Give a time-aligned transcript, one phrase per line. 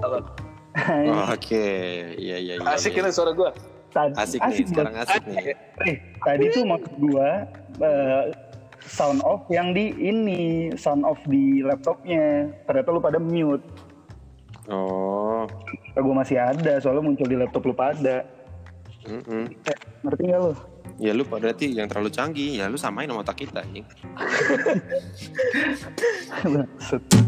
[0.00, 0.20] Halo.
[0.76, 1.64] Oh, Oke,
[2.24, 2.64] iya iya iya.
[2.68, 3.08] Asik iya.
[3.08, 3.50] ini suara gue.
[3.96, 5.56] Tad- Asik, nih, sekarang asik nih.
[5.88, 7.48] Eh, tadi tuh maksud gua
[7.80, 8.28] eh,
[8.84, 12.52] sound off yang di ini, sound off di laptopnya.
[12.68, 13.64] Ternyata lu pada mute.
[14.68, 15.48] Oh,
[15.96, 18.28] gua masih ada, soalnya muncul di laptop lu pada.
[19.08, 19.48] mm-mm.
[19.64, 20.52] Eh, ngerti nggak lu?
[20.96, 23.84] ya lu berarti yang terlalu canggih, ya lu samain sama otak kita anjing.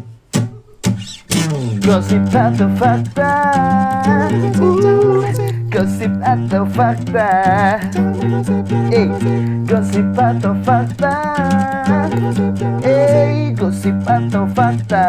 [1.81, 3.33] Gosip atau fakta?
[4.61, 5.25] Uh,
[5.73, 7.31] Gosip atau fakta?
[8.93, 9.09] Eh,
[9.65, 11.15] gosip atau fakta?
[12.85, 15.07] Eh, gosip atau fakta?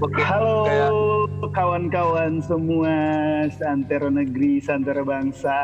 [0.00, 0.22] Oke.
[0.24, 0.60] Halo
[1.50, 2.94] kawan-kawan semua
[3.58, 5.58] santero negeri, santero bangsa.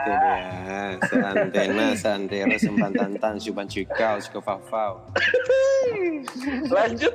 [0.00, 4.98] Itu dia, seantena, seantero, sempantantan, suban cikau, sukafafau.
[6.70, 7.14] lanjut.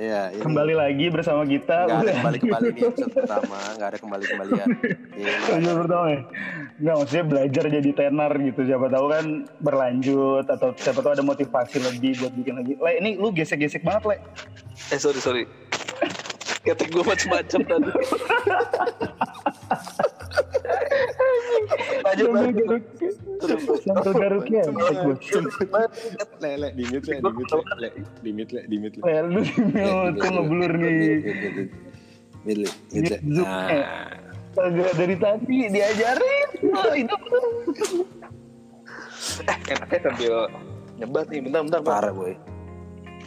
[0.00, 1.84] Iya, ini Kembali lagi bersama kita.
[1.86, 4.68] nggak ada kembali-kembali di episode pertama, nggak ada kembali-kembalian.
[5.12, 6.20] Ini Episode pertama ya?
[6.80, 8.60] Nggak, maksudnya belajar jadi tenar gitu.
[8.64, 9.24] Siapa tahu kan
[9.60, 12.72] berlanjut atau siapa tahu ada motivasi lebih buat bikin lagi.
[12.80, 14.16] Le, ini lu gesek-gesek banget, Le.
[14.90, 15.44] Eh sorry sorry.
[16.60, 17.90] Ketik gue macem-macem tadi.
[23.86, 24.62] sambil garuknya.
[24.68, 25.14] ketek gua.
[26.40, 27.88] le, le, di mute, le, di mute, le, le,
[28.22, 29.02] di mute, le, di mute, le.
[30.14, 31.18] Ngeblur nih.
[32.44, 33.18] Mute, le, mute, le.
[33.30, 33.84] Zoom, eh.
[33.84, 34.08] Nah,
[34.50, 36.48] Kagak dari tadi diajarin.
[36.74, 37.14] Oh, itu
[39.46, 40.34] Eh enaknya sambil
[40.98, 41.40] nyebat nih.
[41.46, 41.80] Bentar bentar.
[41.86, 42.34] Parah boy.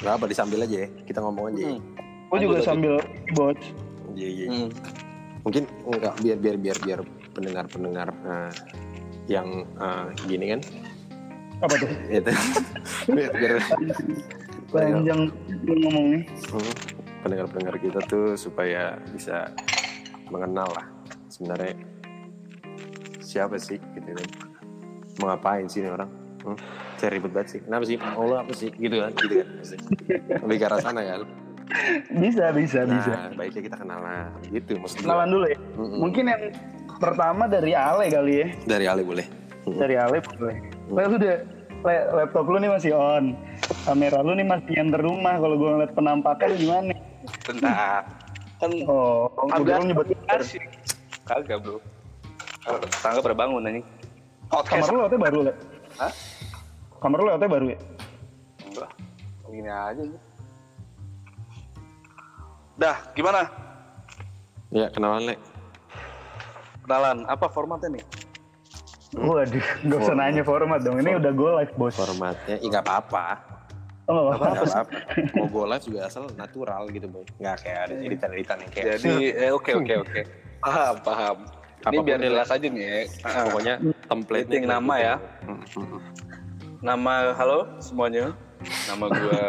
[0.03, 0.87] Gak apa, disambil aja ya.
[1.07, 1.71] Kita ngomong aja ya.
[1.71, 1.81] Hmm.
[2.27, 2.99] Gue juga sambil
[3.37, 3.55] bot.
[4.19, 4.45] Iya, iya.
[4.51, 4.69] Hmm.
[5.47, 6.99] Mungkin enggak, biar, biar, biar, biar
[7.33, 8.51] pendengar-pendengar eh,
[9.27, 10.61] yang eh, gini kan.
[11.61, 11.89] Apa tuh?
[12.09, 12.31] Itu.
[14.73, 15.29] Panjang
[15.65, 16.21] ngomongnya.
[16.49, 16.73] Hmm,
[17.23, 19.53] pendengar-pendengar kita tuh supaya bisa
[20.33, 20.85] mengenal lah
[21.29, 21.77] sebenarnya
[23.21, 24.27] siapa sih gitu kan
[25.21, 26.09] mau ngapain sih ini orang
[26.45, 26.57] hmm?
[26.97, 29.47] saya ribet banget sih kenapa sih mau lo apa sih gitu kan gitu kan
[30.45, 31.21] lebih ke arah sana kan
[32.11, 33.17] Bisa, bisa, nah bisa.
[33.39, 35.57] baiknya kita kenalan gitu maksudnya Kenalan dulu ya.
[35.79, 35.99] Mm-mm.
[36.05, 36.43] Mungkin yang
[37.03, 38.47] pertama dari Ale kali ya.
[38.63, 39.25] dari Ale boleh.
[39.67, 40.55] Dari Ale boleh.
[40.87, 41.35] Le, lu udah
[41.83, 43.35] le- laptop lu nih masih on.
[43.83, 45.35] Kamera lu nih masih yang rumah.
[45.35, 46.95] Kalau gue ngeliat penampakan gimana?
[47.43, 48.01] Bentar.
[48.59, 50.07] Kan Oh, agak nyebut
[50.39, 50.59] sih.
[51.27, 51.83] Kagak bro.
[52.63, 53.85] Kalau Tangga pada bangun anjing.
[54.47, 55.53] Kamar lu lautnya baru, Le?
[55.99, 56.11] Hah?
[57.03, 57.79] Kamar lu lautnya baru ya?
[58.63, 58.89] Enggak.
[59.51, 60.21] Gini aja nih.
[62.73, 63.41] Dah, gimana?
[64.73, 65.35] ya kenalan le
[66.83, 68.05] Kenalan, apa formatnya nih?
[69.13, 70.97] Waduh, gak usah nanya format dong.
[70.97, 71.93] Ini udah gue live, bos.
[71.93, 73.25] formatnya ya nggak apa-apa
[74.03, 74.51] Oh, gak apa-apa.
[74.51, 74.97] nggak apa-apa
[75.31, 79.15] mau go live juga asal natural gitu boy nggak kayak ada editan-editan yang kayak Jadi,
[79.31, 80.21] eh, oke oke oke.
[80.59, 81.37] Paham, paham.
[81.83, 82.99] Ini biar jelas aja nih ya.
[83.23, 85.15] Ah, pokoknya template Setting nama ya.
[85.43, 85.99] Hmm,
[86.79, 88.35] Nama, halo semuanya.
[88.87, 89.39] Nama gue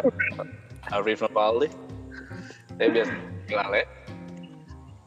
[0.91, 1.67] Arif Nopaldi.
[2.75, 3.81] Saya biasa panggil Ale.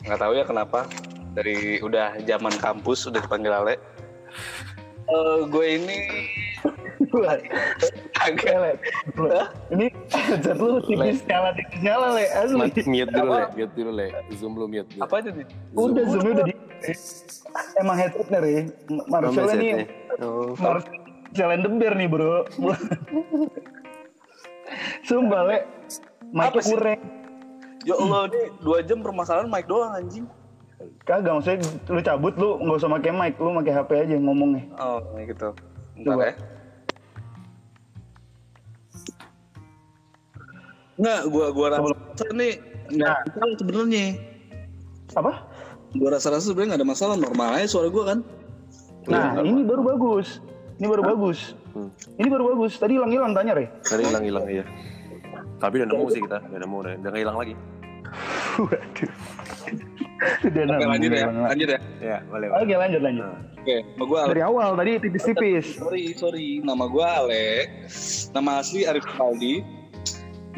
[0.04, 0.80] Nggak tahu ya kenapa.
[1.36, 3.74] Dari udah zaman kampus udah dipanggil Ale.
[5.08, 5.98] Eh, gue ini
[8.20, 8.72] agak Le.
[9.72, 12.58] Ini headset lu tipis nyala tipis nyala le asli.
[12.84, 14.06] mute dulu le mute dulu le
[14.36, 15.00] zoom lu mute dulu.
[15.08, 15.46] apa aja nih?
[15.72, 16.54] Udah zoomnya udah di.
[17.80, 17.96] Emang.
[19.08, 19.88] Marcel Oh, nih.
[20.60, 22.44] Marcel and the Bear nih bro.
[25.08, 25.58] Sumpah le.
[25.88, 26.04] Sih?
[26.76, 27.00] kurang.
[27.86, 30.28] Ya Allah, ini dua jam permasalahan mic doang anjing.
[31.02, 34.62] Kagak maksudnya lu cabut lu nggak usah pakai mic, lu pakai HP aja ngomongnya.
[34.78, 35.50] Oh, gitu.
[35.98, 36.24] Bentar Coba.
[36.24, 36.34] ya.
[40.98, 42.52] Nggak, gua gua rasa nih
[42.94, 44.06] nggak masalah sebenarnya.
[45.18, 45.32] Apa?
[45.98, 48.18] Gua rasa-rasa sebenarnya nggak ada masalah normal aja suara gua kan.
[49.08, 50.38] Nah, ini baru bagus.
[50.78, 51.58] Ini baru bagus.
[51.74, 51.90] Hmm.
[52.20, 52.78] Ini baru bagus.
[52.78, 53.66] Tadi hilang-hilang tanya, Re.
[53.82, 54.64] Tadi hilang-hilang iya.
[55.58, 57.54] Tapi udah nemu sih kita, udah nemu udah, udah nggak hilang lagi.
[58.62, 59.10] Waduh.
[60.19, 61.25] Udah Oke, lanjut ya.
[61.31, 61.38] Bang.
[61.47, 61.79] Lanjut ya.
[62.03, 62.49] Ya, boleh.
[62.50, 63.26] Oke, lanjut lanjut.
[63.59, 64.20] Oke, nama gua.
[64.26, 65.67] Dari awal tadi tipis-tipis.
[65.79, 66.49] Sorry, sorry.
[66.62, 67.70] Nama gua Ale.
[68.35, 69.62] Nama asli Arif Paldi.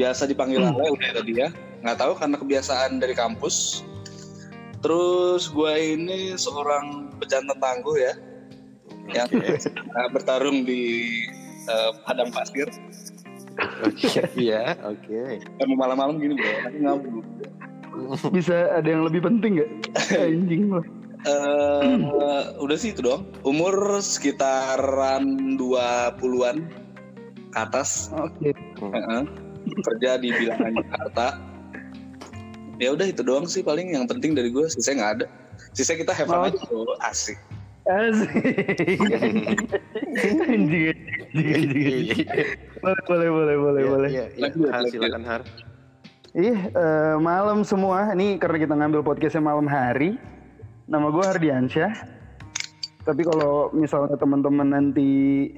[0.00, 1.48] Biasa dipanggil Ale udah tadi ya.
[1.84, 3.84] Nggak tahu karena kebiasaan dari kampus.
[4.80, 8.12] Terus gua ini seorang pejantan tangguh ya.
[9.12, 9.28] Yang
[9.96, 11.12] uh, bertarung di
[11.68, 12.70] uh, padang pasir.
[13.84, 15.42] Oke, iya, oke.
[15.60, 17.20] Kamu malam-malam gini bro, nanti ngablu.
[18.36, 19.70] Bisa ada yang lebih penting nggak?
[20.26, 20.84] Anjing loh.
[21.20, 22.00] Eh,
[22.56, 23.28] udah sih itu doang.
[23.42, 25.24] Umur sekitaran
[25.56, 26.58] 20-an.
[27.50, 28.54] ke atas Oke.
[28.78, 29.22] Heeh.
[29.82, 31.26] kerja di bilangan Jakarta
[32.78, 35.26] ya udah itu doang sih paling yang penting dari gue sisa nggak ada
[35.74, 36.46] sisa kita have fun Oh.
[36.46, 36.94] aja bro.
[37.02, 37.34] asik
[37.84, 38.30] Asik.
[40.46, 40.94] Anjing,
[41.34, 42.22] anjing, anjing.
[42.78, 44.08] Boleh, boleh, boleh, boleh, Iya, boleh.
[44.08, 44.42] Iya, iya.
[44.46, 45.42] Lanjut, Har, silakan Har.
[46.30, 48.14] Ih, eh, malam semua.
[48.14, 50.14] Ini karena kita ngambil podcastnya malam hari.
[50.86, 51.90] Nama gue Hardiansyah.
[53.02, 55.50] Tapi kalau misalnya teman-teman nanti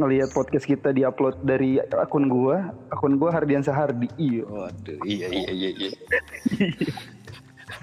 [0.00, 2.56] ngelihat podcast kita diupload dari akun gue,
[2.96, 4.08] akun gue Hardiansyah Hardi.
[4.16, 4.48] Iya.
[4.48, 5.90] Waduh, iya iya iya iya.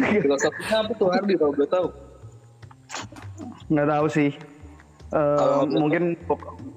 [0.25, 1.87] filosofinya apa tuh Hardi kalau gue tahu
[3.69, 4.31] Nggak tahu sih.
[5.13, 6.03] Nggak mungkin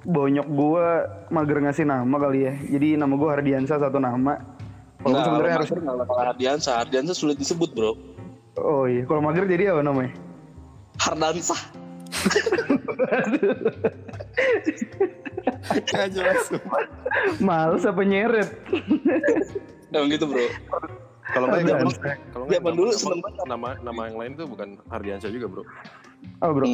[0.04, 0.86] bonyok gue
[1.32, 2.52] mager ngasih nama kali ya.
[2.76, 4.53] Jadi nama gue Hardiansyah satu nama.
[5.04, 7.92] Walaupun sebenarnya harus nggak bakal Hardiansa Hardiansa sulit disebut bro
[8.56, 10.14] Oh iya, kalau mager jadi apa namanya?
[10.96, 11.58] Hardansa
[15.64, 16.40] Nggak jelas.
[17.38, 18.48] Males apa nyeret?
[19.90, 20.46] emang gitu bro
[21.26, 21.98] Kalau nggak Hardiansa.
[21.98, 23.44] kalau kalau nggak Zaman nama- dulu nama- seneng banget.
[23.44, 25.62] nama nama yang lain tuh bukan Hardiansyah juga bro.
[26.40, 26.66] Oh bro.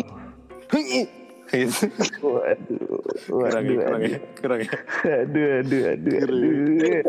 [1.51, 1.91] Gitu.
[2.21, 4.71] Waduh, Kurang ya, waduh, kurang ya, aduh, kurang ya.
[5.19, 7.01] aduh, aduh, aduh, aduh.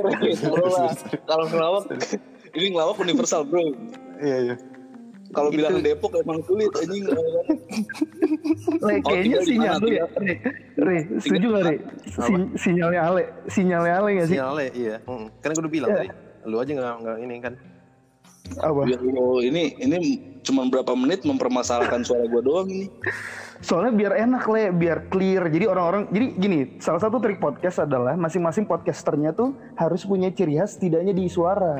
[1.21, 1.83] Kalau ngelawak
[2.51, 3.63] ini ngelawak universal bro
[4.17, 4.55] Iya iya.
[5.31, 7.05] kalau bilang Depok emang sulit anjing
[8.81, 10.33] Le, Oh, kayaknya sinyal lu ya, Re.
[10.75, 11.75] Re, setuju gak Re?
[12.03, 14.35] Si- sinyalnya Ale, sinyalnya Ale gak sih?
[14.35, 14.95] Sinyalnya iya.
[15.01, 15.25] Mm.
[15.39, 15.97] Kan gue udah bilang Iya.
[15.97, 16.09] tadi.
[16.43, 17.53] Lu aja nggak nggak ini kan.
[18.59, 18.83] Apa?
[18.83, 19.97] Biar lo ini ini
[20.41, 22.89] cuma berapa menit mempermasalahkan suara gue doang ini
[23.61, 25.45] Soalnya biar enak Le, biar clear.
[25.45, 30.57] Jadi orang-orang, jadi gini, salah satu trik podcast adalah masing-masing podcasternya tuh harus punya ciri
[30.57, 31.77] khas setidaknya di suara.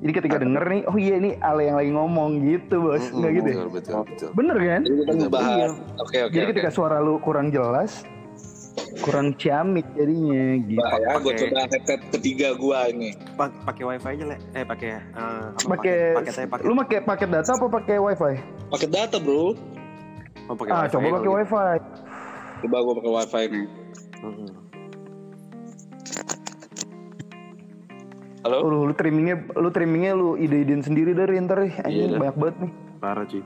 [0.00, 3.32] Jadi ketika denger nih, oh iya ini Ale yang lagi ngomong gitu bos, Mm-mm, nggak
[3.36, 3.56] gitu ya?
[3.56, 4.30] Betul betul betul.
[4.32, 4.80] Bener kan?
[4.84, 5.70] jadi kita ngebahas
[6.12, 6.24] Iya.
[6.32, 8.04] Jadi ketika suara lu kurang jelas,
[8.98, 10.76] kurang ciamik jadinya gitu.
[10.76, 13.08] Bah, ya, gue coba headset ketiga gue ini.
[13.34, 14.36] Pa- pakai wifi aja le.
[14.52, 15.00] Eh pakai eh,
[15.48, 16.62] apa, Pakai, pakai.
[16.62, 18.34] lu pakai paket data apa pakai wifi?
[18.68, 19.56] Pakai data bro.
[20.46, 21.32] Oh, pakai Ah, wifi coba pakai gitu.
[21.32, 21.76] wifi.
[22.58, 23.64] Coba gue pakai wifi nih.
[24.18, 24.50] Mm-mm.
[28.42, 28.56] Halo?
[28.62, 31.74] Lu, lu trimmingnya, lu trimmingnya lu ide-idein sendiri dari ntar nih.
[31.82, 32.18] Anjing dah.
[32.20, 32.72] banyak banget nih.
[32.96, 33.42] Parah cuy.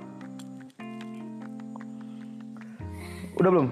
[3.34, 3.68] Udah belum?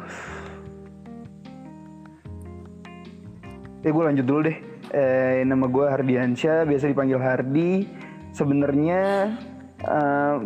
[3.79, 4.59] Ya gue lanjut dulu deh.
[4.91, 7.87] Eh, nama gue Hardiansyah, biasa dipanggil Hardi.
[8.35, 9.33] Sebenarnya
[9.79, 10.37] eh,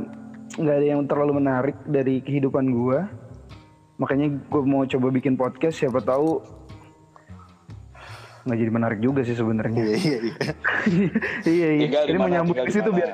[0.52, 2.98] nggak ada yang terlalu menarik dari kehidupan gue.
[3.96, 5.80] Makanya gue mau coba bikin podcast.
[5.80, 6.42] Siapa tahu
[8.42, 9.80] nggak jadi menarik juga sih sebenarnya.
[9.80, 10.34] Iya iya iya.
[11.48, 11.66] iya.
[11.88, 13.10] Tinggal di Ini tinggal ke di situ biar.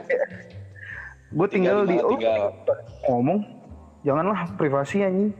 [1.28, 2.00] Gue tinggal, di.
[2.00, 2.42] mana, Oh, tinggal.
[3.06, 3.38] ngomong.
[4.02, 5.30] Janganlah privasi anjing.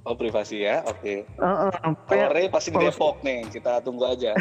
[0.00, 1.28] Oh privasi ya, oke.
[1.28, 4.32] Heeh, Kalau kayak- Ray pasti di kalau- Depok nih, kita tunggu aja.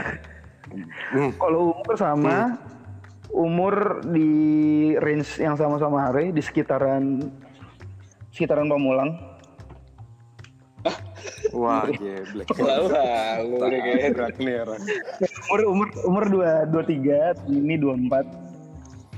[1.36, 2.56] Kalau umur sama,
[3.30, 3.76] umur
[4.08, 4.30] di
[4.98, 7.28] range yang sama-sama Hare di sekitaran
[8.32, 9.18] sekitaran Pamulang.
[11.60, 12.48] Wah, geblek.
[12.62, 12.88] Lalu
[13.44, 13.58] lu
[14.40, 14.82] nih orang.
[15.50, 18.26] Umur umur umur dua dua tiga, ini dua empat.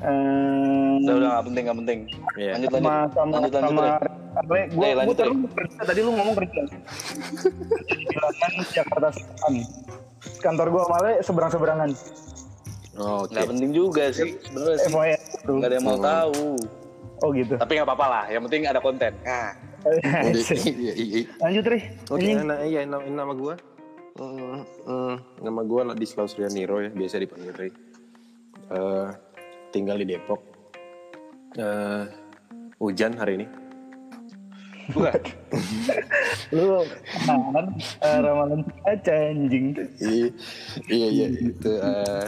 [0.01, 1.99] Eh, Udah udah nggak penting nggak penting.
[2.33, 2.51] Iya.
[2.57, 3.11] Lanjut sama lanjut.
[3.13, 3.69] sama lanjut lanjut.
[3.69, 4.20] sama Ray.
[4.31, 5.51] Ray, gua lanjut, taruh Ray.
[5.53, 6.61] kerja, tadi lu ngomong kerja.
[7.83, 9.53] Di bilangan Jakarta Selatan.
[10.39, 11.89] Kantor gua sama Ale seberang-seberangan.
[12.93, 13.33] Oh, Oke.
[13.33, 14.89] Nggak penting juga sih sebenarnya sih.
[14.89, 15.15] FYI.
[15.47, 16.47] Nggak ada yang mau tahu.
[17.21, 17.53] Oh gitu.
[17.55, 18.23] Tapi nggak apa-apa lah.
[18.27, 19.11] Yang penting ada konten.
[19.21, 19.51] Nah,
[20.21, 21.21] Iya iya iya.
[21.39, 21.79] Lanjut Ri.
[22.05, 22.37] Oke, Anjing.
[22.45, 23.55] nah, iya nama, nama gue.
[24.11, 27.71] Hmm, hmm, nama gue Ladislaus Rianiro ya, biasa dipanggil Ray.
[28.69, 29.07] Eh,
[29.71, 30.41] tinggal di Depok.
[31.55, 32.03] Eh,
[32.77, 33.47] hujan hari ini.
[34.91, 35.21] Bukan.
[36.55, 36.83] Lu
[37.25, 37.65] kan
[37.99, 39.65] eh, ramalan aja anjing.
[39.97, 40.27] iya
[40.87, 42.25] iya iya itu eh,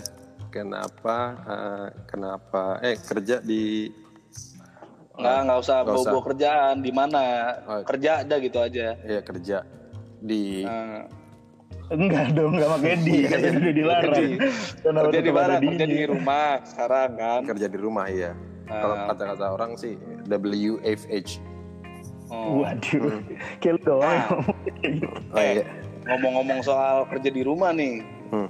[0.49, 3.91] kenapa eh, kenapa eh kerja di
[5.13, 6.09] Nggak nggak usah Nggak usah.
[6.09, 7.21] bawa kerjaan di mana.
[7.63, 7.81] Oh.
[7.85, 8.97] Kerja aja gitu aja.
[8.97, 9.57] ya kerja
[10.17, 11.05] di Nah,
[11.83, 14.15] Enggak dong, enggak pakai di, kan udah dilarang.
[14.15, 14.27] Di.
[14.81, 15.53] Kenapa kerja di mana?
[15.59, 17.41] Kerja di rumah sekarang kan.
[17.45, 18.31] kerja di rumah ya.
[18.65, 19.05] Kalau Ah.
[19.11, 19.93] kata-kata orang sih
[20.25, 21.29] WFH.
[22.33, 22.65] Oh.
[22.65, 23.21] Waduh,
[23.61, 24.41] kayak lu doang Ah.
[24.81, 25.07] kayak gitu.
[25.29, 25.63] Oh iya.
[26.03, 28.01] Ngomong-ngomong soal kerja di rumah nih.
[28.33, 28.49] Hmm.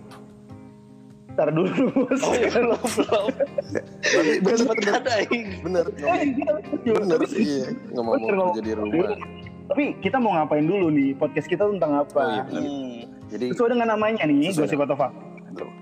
[1.35, 1.67] Ntar dulu
[2.07, 2.21] bos.
[2.23, 3.25] Oh ya belum belum.
[4.39, 4.77] Gue sempet
[5.65, 5.85] Bener,
[6.87, 7.43] bener sih.
[7.43, 7.65] Iya.
[7.91, 9.17] Ngomong-ngomong Bener, kerja di rumah.
[9.63, 11.11] Tapi kita mau ngapain dulu nih?
[11.17, 12.19] Podcast kita tentang apa?
[12.19, 12.61] Oh iya bener.
[12.63, 12.99] Hmm.
[13.33, 15.32] Jadi Sesuai dengan namanya nih, Gosip atau Fakta.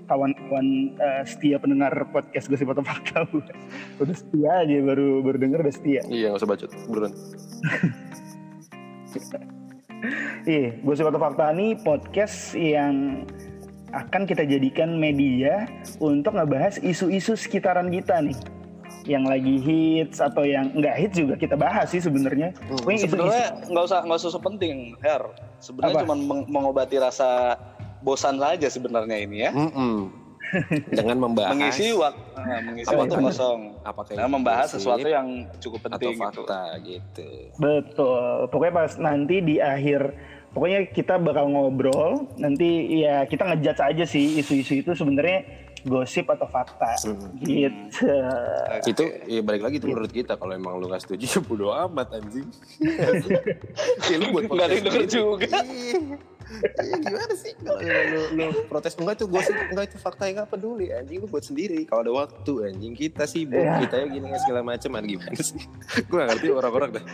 [0.04, 3.24] Kawan-kawan eh, setia pendengar podcast Gosip atau Fakta.
[3.98, 6.00] udah setia aja, baru baru denger udah setia.
[6.06, 7.12] iya nggak usah bacot, beneran.
[10.42, 13.22] Iya, Gosip atau Fakta ini podcast yang
[13.92, 15.68] akan kita jadikan media
[16.00, 18.34] untuk ngebahas isu-isu sekitaran kita nih.
[19.02, 22.50] Yang lagi hits atau yang nggak hits juga kita bahas sih sebenarnya.
[22.82, 25.22] Isu-isu- Sebenarnya nggak usah nggak usah penting, Her.
[25.58, 27.54] Sebenarnya cuma meng- mengobati rasa
[28.02, 29.50] bosan saja sebenarnya ini ya.
[29.54, 30.10] Mm-mm.
[30.92, 32.20] Dengan membahas Mengisi waktu
[32.68, 33.60] mengisi Apa waktu kosong.
[33.88, 36.20] apakah Nah, itu membahas sesuatu yang cukup atau penting gitu.
[36.20, 37.28] fakta gitu.
[37.56, 38.52] Betul.
[38.52, 40.12] Pokoknya pas nanti di akhir
[40.52, 46.46] pokoknya kita bakal ngobrol, nanti ya kita ngejudge aja sih isu-isu itu sebenarnya gosip atau
[46.46, 46.94] fakta.
[47.38, 48.06] Gitu.
[48.84, 52.08] Itu ya balik lagi itu menurut kita kalau emang lu nggak setuju ya bodo amat
[52.14, 52.46] anjing.
[54.10, 55.12] ya lu buat Nggak ada yang denger sendiri.
[55.12, 55.46] juga.
[55.52, 55.96] Iya.
[57.00, 60.92] Gimana sih kalau lu, lu protes enggak itu gosip enggak itu fakta yang nggak peduli
[60.92, 63.80] anjing lu buat sendiri kalau ada waktu anjing kita sibuk Iya.
[63.80, 65.64] kita ya gini segala macam an gimana sih
[65.96, 67.04] gue gak ngerti orang-orang dah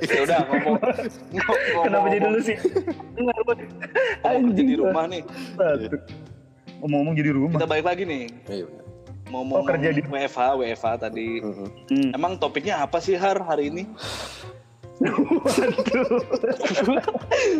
[0.00, 0.76] Ya udah ngomong.
[0.80, 2.56] ngomong- Kenapa jadi lu sih?
[3.12, 3.44] Enggak lu.
[4.22, 5.22] ngomong kerja di rumah nih.
[6.82, 7.56] Ngomong-ngomong jadi rumah.
[7.56, 8.24] Kita balik lagi nih.
[8.48, 8.80] iya benar
[9.30, 11.40] Mau Oh, kerja di- WFH, WFH tadi.
[11.40, 11.68] Mm-mm.
[11.88, 12.10] Hmm.
[12.12, 13.88] Emang topiknya apa sih Har hari ini?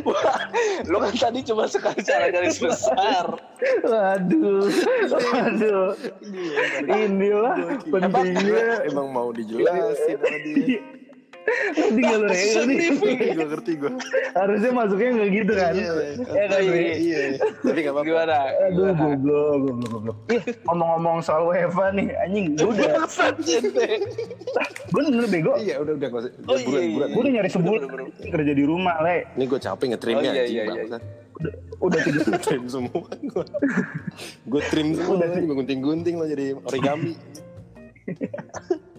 [0.05, 0.37] Wah,
[0.91, 3.25] lu kan tadi cuma sekali cara garis besar.
[3.83, 4.69] Waduh.
[5.11, 5.91] Waduh.
[6.85, 8.85] Inilah pentingnya.
[8.85, 10.29] emang mau dijelasin sama
[11.52, 12.28] dia Tinggal lu
[12.66, 12.88] nih.
[13.32, 13.90] gue ngerti gue
[14.32, 15.73] Harusnya masuknya nggak gitu kan?
[15.76, 15.92] Ya
[16.49, 16.85] kan, Bre?
[16.97, 17.23] iya
[17.61, 18.37] tapi gak apa-apa Gimana?
[18.68, 20.16] Aduh, goblok, goblok, goblok.
[20.28, 23.04] Ih, ngomong-ngomong soal WFA nih, anjing, gue udah,
[24.92, 25.52] bener bego.
[25.59, 27.82] iya udah udah gak Oh, iya, buruan Gue udah nyari sebulan
[28.23, 29.25] kerja di rumah, le.
[29.37, 30.99] ini gue capek ngetrimnya Oh, iya, anjing iya, iya.
[31.32, 33.44] Udah, udah tiga, trim semua gue
[34.47, 37.16] gue trim semua gue gunting-gunting lo jadi origami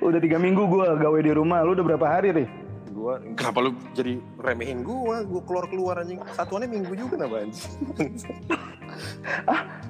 [0.00, 1.60] udah tiga minggu gue gawe di rumah.
[1.60, 2.46] Lu udah berapa hari, Ri?
[2.88, 7.70] gue kenapa lu jadi remehin gue gue keluar keluar anjing satuannya minggu juga kenapa anjing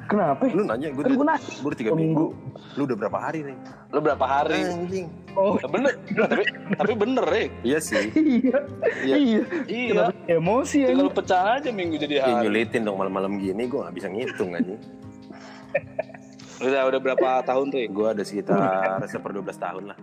[0.07, 0.43] Kenapa?
[0.43, 0.53] ya?
[0.53, 1.49] lu nanya gue Kan udah gua nanya.
[1.55, 2.27] gue udah tiga Oh, minggu
[2.75, 3.57] lu udah berapa hari nih
[3.89, 4.59] Lu berapa hari?
[4.61, 7.47] anjing Oh, Ya bener, tapi tapi bener eh.
[7.63, 8.11] iya sih
[8.43, 8.59] iya,
[9.01, 9.17] Iya.
[9.17, 9.41] iya.
[9.65, 9.91] Iya.
[10.11, 10.89] Kenapa emosi ya?
[10.91, 12.43] Tinggal pecah aja minggu jadi ya, hari.
[12.43, 14.81] nyulitin dong malam-malam gini gue gak bisa ngitung anjing
[16.57, 17.81] Udah udah berapa tahun tuh?
[17.85, 19.99] gue ada sekitar seper 12 tahun lah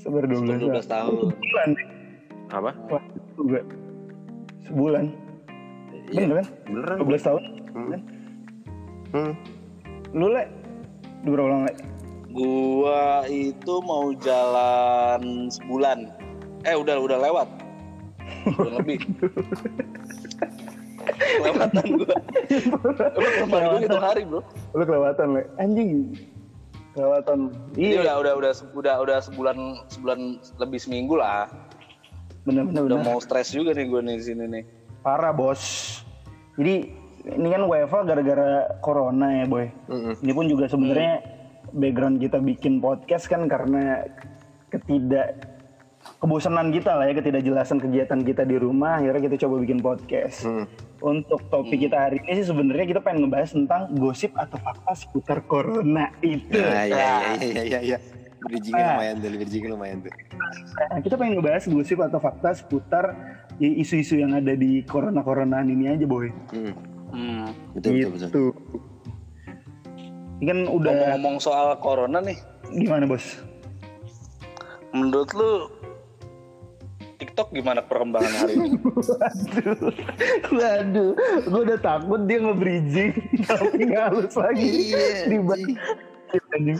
[0.00, 1.28] Sebar 12, 12 tahun.
[1.28, 1.70] Sebulan,
[2.56, 3.04] apa Wah,
[3.36, 3.60] juga.
[4.64, 5.04] Sebulan.
[6.08, 6.46] Iya, Bener kan?
[6.64, 7.42] beneran 12 tahun.
[7.76, 8.00] Hmm.
[9.12, 9.32] Hmm.
[10.16, 10.48] Lu, le?
[11.20, 11.74] Udah berapa lama, le?
[12.32, 16.08] Gua itu mau jalan sebulan.
[16.64, 17.48] Eh udah udah lewat.
[18.56, 19.04] Udah lebih.
[21.20, 22.16] Kelewatan gua.
[22.50, 24.40] Kemarin gua hitung hari bro.
[24.74, 25.42] Lu kelewatan, le.
[25.56, 26.14] Anjing.
[26.92, 27.38] Kelewatan.
[27.78, 29.56] Ini Iya, udah udah udah udah udah sebulan
[29.88, 30.18] sebulan
[30.58, 31.46] lebih seminggu lah.
[32.40, 32.88] bener-bener.
[32.88, 34.64] Udah mau stres juga nih gua nih di sini nih.
[35.04, 35.60] Parah bos.
[36.56, 36.88] Jadi
[37.36, 39.68] ini kan WFA gara-gara corona ya boy.
[39.92, 40.14] Mm-mm.
[40.24, 41.20] Ini pun juga sebenarnya
[41.76, 44.08] background kita bikin podcast kan karena
[44.72, 45.36] ketidak
[46.18, 50.48] kebosanan kita lah ya ketidakjelasan kegiatan kita di rumah akhirnya kita coba bikin podcast.
[50.48, 50.64] Hmm.
[51.00, 55.40] Untuk topik kita hari ini sih sebenarnya kita pengen ngebahas tentang gosip atau fakta seputar
[55.48, 56.52] corona itu.
[56.52, 57.08] Ya, ya,
[57.40, 57.98] ya, ya, ya, ya.
[58.40, 58.92] Bridgingnya Ah.
[58.96, 60.12] lumayan tuh, bridgingnya lumayan tuh.
[60.76, 63.04] Nah, kita pengen ngebahas gosip atau fakta seputar
[63.58, 66.28] isu-isu yang ada di corona-coronaan ini aja boy.
[66.52, 66.72] Hmm.
[67.12, 67.48] Hmm.
[67.72, 68.20] Betul, betul, betul.
[68.20, 68.44] gitu.
[70.40, 72.36] Ini kan udah Ngomong-ngomong soal corona nih,
[72.72, 73.24] gimana bos?
[74.90, 75.70] menurut lu
[77.20, 78.68] TikTok gimana perkembangan hari ini?
[78.80, 79.92] Waduh,
[80.50, 81.10] waduh,
[81.44, 83.12] gue udah takut dia nge-bridging
[83.44, 84.68] tapi nggak halus lagi.
[84.88, 85.76] Iya, Di anjing.
[86.56, 86.78] anjing.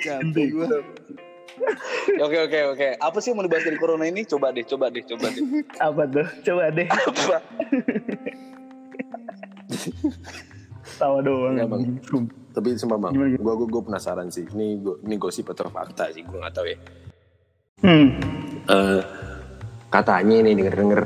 [0.00, 0.78] Capek gua.
[2.18, 2.88] Oke oke oke.
[2.98, 4.24] Apa sih yang mau dibahas dari corona ini?
[4.24, 5.44] Coba deh, coba deh, coba deh.
[5.78, 6.26] Apa tuh?
[6.42, 6.86] Coba deh.
[6.88, 7.36] Apa?
[10.96, 11.52] Tawa doang.
[11.56, 11.82] Enggak, Bang.
[12.54, 13.42] Tapi sumpah bang, Gimana, gimana?
[13.42, 14.46] gua, gua, gua penasaran sih.
[14.46, 16.78] Ini gua, ini gosip atau fakta sih, gua nggak tahu ya.
[17.82, 18.06] Hmm.
[18.64, 19.02] Eh,
[19.94, 21.00] katanya ini denger denger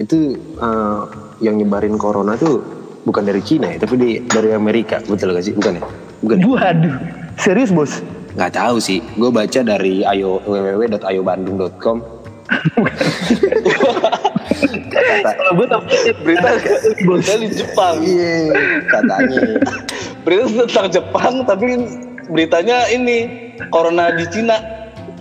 [0.00, 1.02] itu eh,
[1.44, 2.64] yang nyebarin corona tuh
[3.04, 5.52] bukan dari Cina ya, tapi di, dari Amerika, betul gak sih?
[5.56, 5.82] Bukan ya?
[6.24, 6.36] Bukan.
[6.36, 6.44] ya?
[6.44, 6.94] Waduh,
[7.40, 8.00] serius bos?
[8.38, 9.00] Nggak tahu sih.
[9.18, 11.96] Gue baca dari ayo www.ayobandung.com.
[15.28, 15.66] Kalau gue
[16.24, 16.48] Berita
[17.04, 17.94] berita di Jepang.
[18.02, 18.52] iya,
[18.88, 19.40] katanya.
[20.24, 21.66] Berita tentang Jepang tapi
[22.30, 24.56] beritanya ini corona di Cina.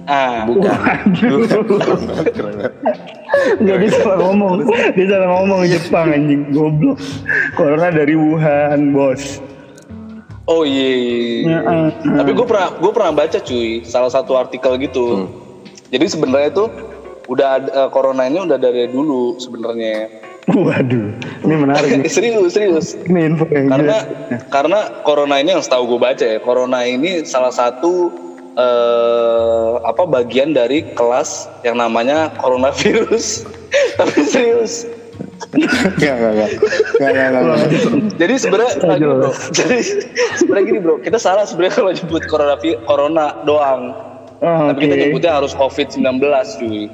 [0.07, 0.71] Ah, Bukan.
[3.59, 4.63] Nggak dia salah ngomong,
[4.95, 6.97] dia salah ngomong Jepang anjing goblok.
[7.53, 9.43] Corona dari Wuhan bos.
[10.47, 10.91] oh iya.
[11.43, 11.59] iya.
[11.59, 11.87] Heeh.
[12.23, 15.27] Tapi gue pernah gue pernah baca cuy salah satu artikel gitu.
[15.91, 16.67] Jadi sebenarnya tuh
[17.27, 20.23] udah ada- eh, corona ini udah dari dulu sebenarnya.
[20.47, 21.11] Waduh,
[21.43, 22.07] ini menarik nih.
[22.15, 22.95] serius, serius.
[22.95, 23.97] Ini info yang Karena
[24.47, 28.15] karena corona ini yang setahu gue baca ya, corona ini salah satu
[28.57, 33.45] eh, apa bagian dari kelas yang namanya coronavirus.
[34.01, 34.89] Tapi serius.
[35.53, 36.51] Enggak, enggak, enggak.
[36.97, 37.69] Enggak, enggak, enggak, enggak.
[38.17, 39.31] Jadi sebenarnya bro.
[39.53, 39.77] Jadi
[40.41, 43.81] sebenarnya gini bro, kita salah sebenarnya kalau nyebut corona corona doang.
[44.37, 45.01] Oh, Tapi kita Oke.
[45.09, 46.21] nyebutnya harus COVID-19
[46.61, 46.89] cuy.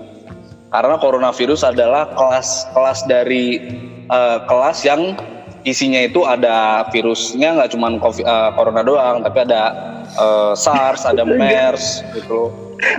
[0.73, 3.45] Karena coronavirus adalah kelas-kelas dari
[4.07, 5.15] eh, kelas yang
[5.63, 9.61] isinya itu ada virusnya nggak cuma COVID, eh, corona doang, tapi ada
[10.15, 12.53] eh, SARS, ada MERS gitu.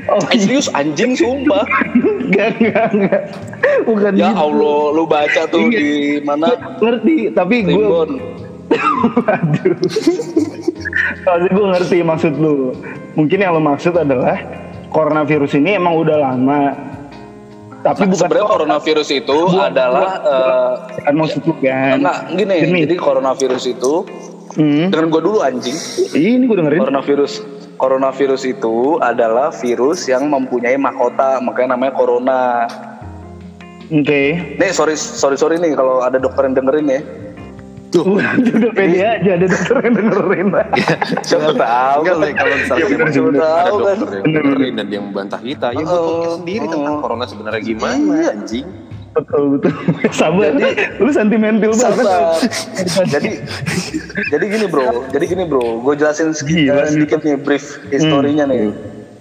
[0.06, 1.68] Oh, Eh, serius anjing sumpah.
[2.24, 3.22] enggak, enggak, enggak.
[3.84, 4.40] Bukan Ya gitu.
[4.40, 5.76] Allah, lu baca tuh Iya.
[5.76, 5.90] di
[6.22, 6.46] mana?
[6.78, 7.84] Ngerti, tapi gue.
[7.84, 8.20] Waduh.
[11.22, 12.72] Tapi gue ngerti maksud lu.
[13.14, 14.40] Mungkin yang lu maksud adalah
[14.88, 16.62] coronavirus ini emang udah lama.
[17.82, 22.00] Tapi bukan Sebenarnya coronavirus itu adalah eh, kan maksud lu kan.
[22.00, 22.78] enggak gini, Gini.
[22.88, 23.94] jadi coronavirus itu
[24.54, 24.86] Hmm.
[24.90, 25.74] dengan gue dulu anjing.
[26.14, 26.80] Ini gue dengerin.
[26.86, 27.32] Coronavirus
[27.74, 32.42] coronavirus itu adalah virus yang mempunyai mahkota, makanya namanya corona.
[33.90, 34.56] Oke.
[34.56, 37.00] Nih sorry sorry sorry nih kalau ada dokter yang dengerin ya.
[37.94, 38.18] Waduh,
[38.58, 40.46] udah pede aja ada dokter yang dengerin.
[41.22, 42.14] Siapa tahu kan?
[42.34, 43.06] Kalau misalnya Ya, ada
[43.38, 43.96] tahu kan?
[44.02, 47.00] dokter yang dengerin dan dia membantah kita, ya buat podcast sendiri tentang oh.
[47.02, 48.30] corona sebenarnya gimana, Iya.
[48.34, 48.66] anjing.
[49.14, 49.72] Betul betul.
[50.10, 50.50] Sabar.
[50.98, 52.06] lu sentimental banget.
[53.14, 53.30] Jadi
[54.30, 56.92] jadi gini bro, jadi gini bro, gue jelasin sedikit, Gila nih.
[56.94, 58.70] sedikit nih brief historinya nih.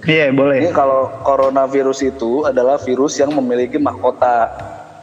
[0.03, 0.67] Iya, boleh.
[0.67, 4.51] Ini kalau coronavirus itu adalah virus yang memiliki mahkota.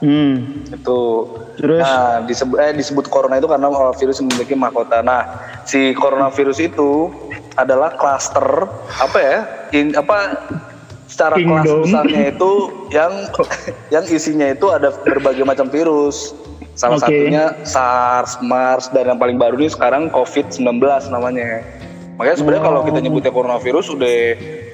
[0.00, 0.64] Hmm.
[0.68, 1.28] Itu.
[1.56, 1.84] Terus?
[1.84, 5.00] Nah, disebut eh, disebut corona itu karena uh, virus yang memiliki mahkota.
[5.00, 5.22] Nah,
[5.64, 7.12] si coronavirus itu
[7.56, 8.68] adalah klaster
[9.00, 9.38] apa ya?
[9.72, 10.36] In, apa
[11.20, 11.80] secara kelas Kingdom.
[11.84, 12.52] besarnya itu
[12.96, 13.12] yang
[13.92, 16.32] yang isinya itu ada berbagai macam virus.
[16.80, 17.12] Salah Oke.
[17.12, 20.80] satunya SARS, MERS dan yang paling baru ini sekarang COVID-19
[21.12, 21.60] namanya.
[22.16, 24.16] Makanya sebenarnya kalau kita nyebutnya coronavirus udah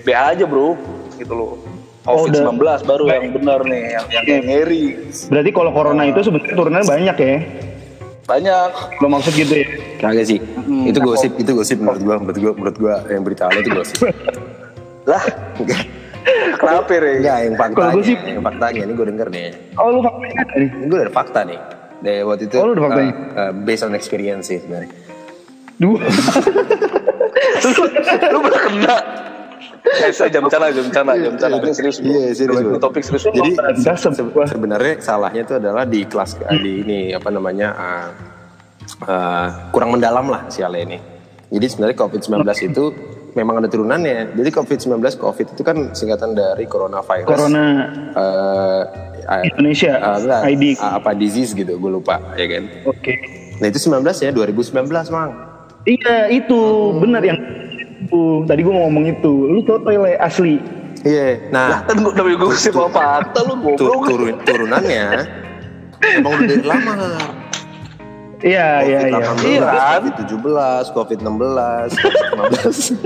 [0.07, 0.79] B aja, Bro.
[1.19, 1.59] Gitu loh.
[2.07, 5.11] Oh, COVID-19 baru yang benar nih, yang yang, yang ngeri.
[5.27, 7.37] Berarti kalau corona itu sebenarnya turunannya banyak ya.
[8.27, 8.71] Banyak.
[9.03, 9.67] Lo maksud gitu ya?
[9.99, 10.39] Kagak sih.
[10.39, 13.71] Mm, itu nah, gosip, itu gosip menurut gua, menurut gua, menurut gua yang berita itu
[13.75, 13.99] gosip.
[15.07, 15.23] Lah,
[16.53, 17.13] kenapa, Re?
[17.19, 19.47] Enggak, yang Kalau faktanya, gosip- yang faktanya ini gua denger nih.
[19.75, 20.69] Oh lu faktanya ada nih?
[20.71, 21.61] Ini gue ada fakta nih.
[21.97, 23.13] Dari waktu itu, Oh, lu ada faktanya?
[23.13, 24.91] uh, uh, based on experience sih sebenarnya.
[25.77, 25.99] Dua.
[28.33, 28.97] Lu pernah kena?
[29.87, 31.57] Eh, saya jam bercanda, jam bercanda, jam bercanda.
[31.59, 32.11] Ini serius, Bro.
[32.11, 32.79] Iya, serius, Ini Bro.
[32.81, 33.25] Topik serius.
[33.27, 33.51] Jadi
[34.47, 38.09] sebenarnya salahnya itu adalah di kelas di ini apa namanya uh,
[39.05, 40.99] uh, kurang mendalam lah sialnya ini.
[41.47, 42.85] Jadi sebenarnya COVID-19 itu
[43.37, 44.33] memang ada turunannya.
[44.33, 47.29] Jadi COVID-19 COVID itu kan singkatan dari coronavirus.
[47.29, 47.67] Corona
[48.17, 48.83] uh,
[49.45, 50.65] Indonesia uh, enggak, ID.
[50.81, 52.65] uh, apa disease gitu, gue lupa ya kan.
[52.89, 53.15] Oke.
[53.61, 55.31] Nah itu 19 ya 2019 mang.
[55.87, 56.61] Iya itu
[56.99, 57.39] benar yang
[58.03, 58.43] itu.
[58.49, 59.33] Tadi gue mau ngomong itu.
[59.53, 60.59] Lu tau toilet asli.
[61.05, 61.53] Iya.
[61.53, 65.45] Nah Kan gue namanya gue sih mau fakta lu turun turunannya
[66.03, 66.95] emang udah dari lama.
[68.37, 69.33] Iya iya iya.
[69.33, 70.01] Iya kan?
[70.05, 70.45] COVID-17,
[70.93, 73.01] COVID-16, 15.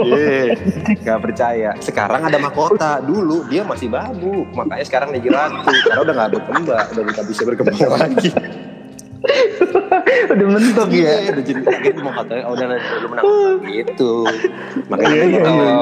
[0.00, 0.56] Iya,
[0.98, 1.70] gak percaya.
[1.78, 2.98] Sekarang ada mahkota.
[2.98, 4.48] Dulu dia masih babu.
[4.50, 5.60] Makanya sekarang dia ratu.
[5.84, 6.86] Karena udah gak berkembang.
[6.88, 8.30] Udah gak bisa berkembang lagi.
[10.26, 11.12] Udah mentok ya.
[11.20, 13.24] Iya, udah jadi gitu mau katanya, oh udah lu menang
[13.66, 14.12] gitu.
[14.88, 15.74] Makanya Iya, iya, kalau iya.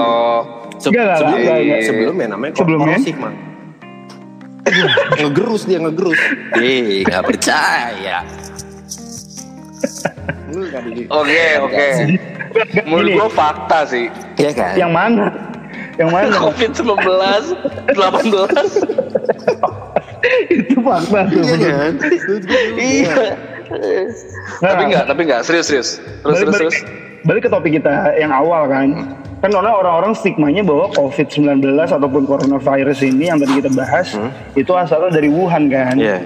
[0.82, 2.96] enggak, sebelum- sebelumnya namanya Sebelumnya?
[3.14, 3.37] Mang.
[5.14, 6.18] ngegerus dia ngegerus.
[6.56, 8.24] Eh, gak percaya.
[11.10, 11.87] Oke, oke.
[12.87, 14.06] Menurut gue fakta sih.
[14.38, 14.74] Iya kan?
[14.78, 15.26] Yang mana?
[15.98, 16.34] Yang mana?
[16.38, 16.90] COVID-19,
[17.94, 17.94] 18.
[20.54, 21.42] itu fakta tuh.
[21.42, 21.92] Iya kan?
[22.78, 23.14] Iya.
[24.62, 25.42] Tapi enggak, tapi enggak.
[25.42, 25.98] Serius, serius.
[26.22, 26.78] Terus, balik, terus, balik, terus.
[27.26, 28.88] balik ke topik kita yang awal kan.
[29.44, 34.16] Kan orang orang stigmanya bahwa COVID-19 ataupun coronavirus ini yang tadi kita bahas
[34.56, 36.00] itu asalnya dari Wuhan kan.
[36.00, 36.18] Iya.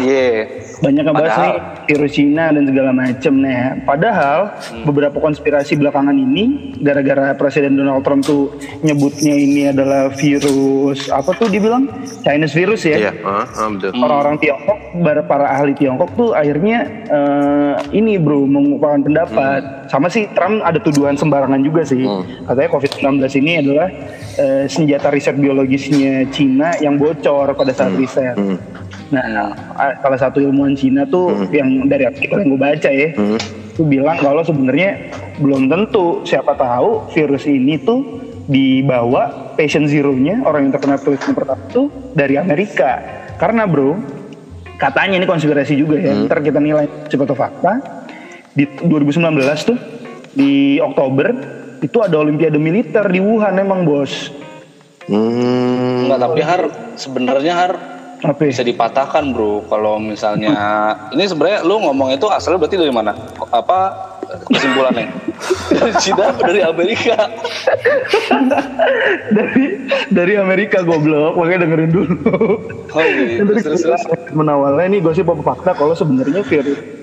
[0.00, 0.62] Iya.
[0.80, 1.54] Banyak yang bahas nih
[1.92, 3.76] virus Cina dan segala macem nah.
[3.84, 4.56] Padahal
[4.88, 11.52] beberapa konspirasi belakangan ini gara-gara Presiden Donald Trump tuh nyebutnya ini adalah virus apa tuh
[11.52, 11.86] dibilang
[12.24, 13.10] Chinese virus ya.
[13.10, 13.90] Iya, ah, ah, betul.
[14.00, 19.90] orang-orang Tiongkok, para, para ahli Tiongkok tuh akhirnya eh, ini bro mengumpulkan pendapat.
[19.90, 22.02] Sama sih Trump ada tuduhan sembarangan juga sih.
[22.48, 23.88] Katanya COVID-19 ini adalah
[24.40, 28.34] eh, senjata riset biologisnya Cina yang bocor pada saat riset.
[29.12, 33.12] Nah, a- salah satu ilmuwan Cina tuh yang dari artikel yang gue baca ya,
[33.76, 38.00] tuh bilang kalau sebenarnya belum tentu siapa tahu virus ini tuh
[38.48, 41.82] dibawa patient zero-nya orang yang terkena tulisan pertama itu
[42.16, 42.98] dari Amerika.
[43.36, 44.00] Karena bro,
[44.80, 46.16] katanya ini konspirasi juga ya.
[46.16, 47.72] Ntar kita nilai coba atau fakta.
[48.52, 49.28] Di 2019
[49.64, 49.78] tuh
[50.32, 51.32] di Oktober
[51.80, 54.32] itu ada Olimpiade militer di Wuhan emang bos.
[55.04, 56.06] Hmm.
[56.06, 56.62] Enggak, tapi Har
[56.94, 57.72] sebenarnya Har
[58.22, 58.40] Apa?
[58.46, 58.50] ya?
[58.54, 60.54] bisa dipatahkan bro kalau misalnya
[61.14, 63.12] ini sebenarnya lu ngomong itu asalnya berarti dari mana
[63.50, 63.78] apa
[64.48, 65.10] kesimpulannya
[65.76, 67.16] dari Cina dari Amerika
[69.36, 69.64] dari
[70.08, 72.16] dari Amerika goblok makanya dengerin dulu.
[72.94, 77.02] oh gitu Terus, terus menawalnya ini gosip apa fakta kalau sebenarnya virus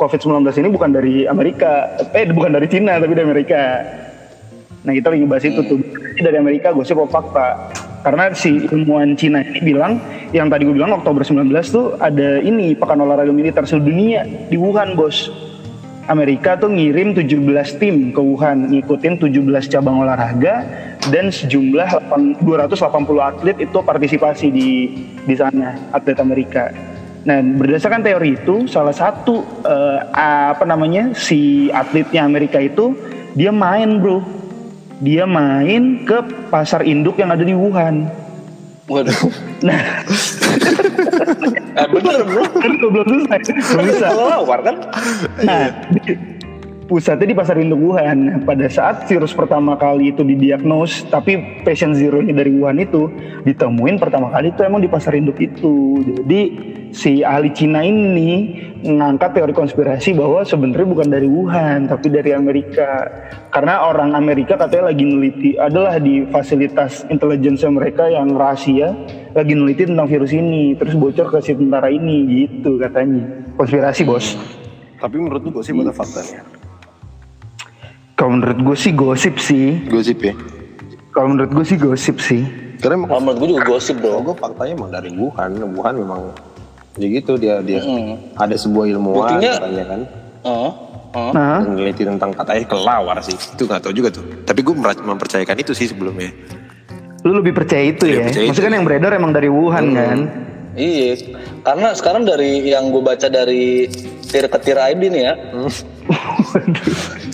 [0.00, 3.84] COVID-19 ini bukan dari Amerika, eh bukan dari Cina tapi dari Amerika.
[4.80, 5.76] Nah kita lagi bahas itu tuh
[6.16, 7.48] dari Amerika gosip apa fakta.
[8.00, 10.00] Karena si ilmuwan Cina ini bilang,
[10.32, 14.96] yang tadi gue bilang Oktober 19 tuh ada ini pekan olahraga militer sedunia di Wuhan
[14.96, 15.28] bos.
[16.08, 17.38] Amerika tuh ngirim 17
[17.78, 20.66] tim ke Wuhan ngikutin 17 cabang olahraga
[21.12, 24.70] dan sejumlah 8 280 atlet itu partisipasi di
[25.22, 26.72] di sana atlet Amerika.
[27.22, 30.00] Nah berdasarkan teori itu salah satu eh,
[30.50, 32.96] apa namanya si atletnya Amerika itu
[33.38, 34.39] dia main bro
[35.00, 36.20] dia main ke
[36.52, 38.04] pasar induk yang ada di Wuhan.
[38.90, 39.16] waduh.
[39.62, 40.02] Nah.
[41.78, 42.42] Eh, bener bro.
[42.58, 44.06] Kan belum selesai belum bisa.
[44.10, 44.76] kelawar kan?
[45.46, 46.39] Nah, di-
[46.90, 48.42] pusatnya di pasar induk Wuhan.
[48.42, 53.06] Pada saat virus pertama kali itu didiagnos, tapi patient zero ini dari Wuhan itu
[53.46, 56.02] ditemuin pertama kali itu emang di pasar induk itu.
[56.02, 56.40] Jadi
[56.90, 63.06] si ahli Cina ini ngangkat teori konspirasi bahwa sebenarnya bukan dari Wuhan, tapi dari Amerika.
[63.54, 68.90] Karena orang Amerika katanya lagi neliti, adalah di fasilitas intelligence mereka yang rahasia,
[69.30, 73.46] lagi neliti tentang virus ini, terus bocor ke si tentara ini, gitu katanya.
[73.54, 74.34] Konspirasi bos.
[75.00, 76.69] Tapi menurut lu gosip atau faktanya?
[78.20, 79.80] Kalau menurut gue sih gosip sih.
[79.88, 80.36] Gosip ya.
[81.10, 82.44] Kalau menurut gue sih gosip sih.
[82.76, 85.50] Karena kalau menurut gue juga gosip dong gue faktanya emang dari Wuhan.
[85.70, 86.20] Wuhan memang
[86.96, 88.36] ya gitu dia dia Mm.
[88.36, 90.00] ada sebuah ilmuwan Buktinya- katanya kan
[90.40, 90.70] Heeh,
[91.14, 91.30] heeh.
[91.32, 95.70] Nah, meneliti tentang katanya kelawar sih itu nggak tahu juga tuh tapi gue mempercayakan itu
[95.70, 96.34] sih sebelumnya
[97.22, 98.24] lu lebih percaya itu Lebih ya?
[98.26, 100.18] percaya Maksudnya kan yang beredar emang dari Wuhan kan?
[100.70, 101.10] Iya,
[101.60, 103.86] karena sekarang dari yang gue baca dari
[104.24, 105.34] tir ketir ID nih ya,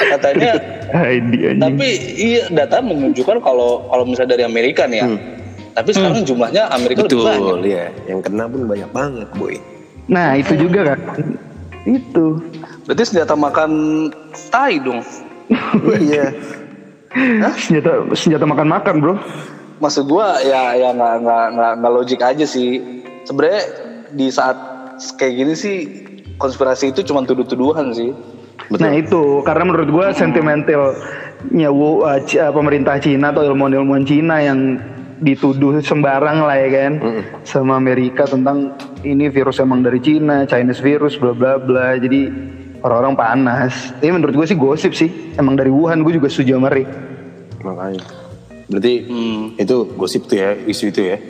[0.00, 0.52] katanya
[1.16, 1.60] ID anjing.
[1.60, 5.08] tapi iya data menunjukkan kalau kalau misalnya dari Amerika nih ya,
[5.76, 7.40] tapi sekarang jumlahnya Amerika lebih banyak.
[7.40, 9.54] betul ya yang kena pun banyak banget boy
[10.10, 11.00] Nah itu juga kan?
[11.86, 12.42] Itu.
[12.84, 13.70] Berarti senjata makan
[14.50, 15.00] tai dong.
[16.10, 16.34] iya
[17.58, 19.14] Senjata senjata makan-makan bro.
[19.80, 22.82] Maksud gue ya ya nggak nggak nggak nggak logik aja sih.
[23.24, 23.62] Sebenarnya
[24.12, 24.58] di saat
[25.16, 25.76] kayak gini sih
[26.36, 28.10] konspirasi itu cuma tuduh-tuduhan sih.
[28.68, 34.78] Nah itu karena menurut gue sentimentalnya uh, C- uh, pemerintah Cina atau ilmuwan-ilmuwan Cina yang
[35.20, 36.92] dituduh sembarang lah ya kan
[37.44, 38.72] sama Amerika tentang
[39.04, 41.96] ini virus emang dari Cina, Chinese virus bla bla bla.
[41.96, 42.30] Jadi
[42.80, 43.92] orang-orang panas.
[44.00, 45.10] Tapi menurut gue sih gosip sih.
[45.36, 46.88] Emang dari Wuhan gue juga setuju sama Rick.
[47.60, 48.00] makanya
[48.72, 49.42] berarti Hmm.
[49.60, 51.20] itu gosip tuh ya isu itu ya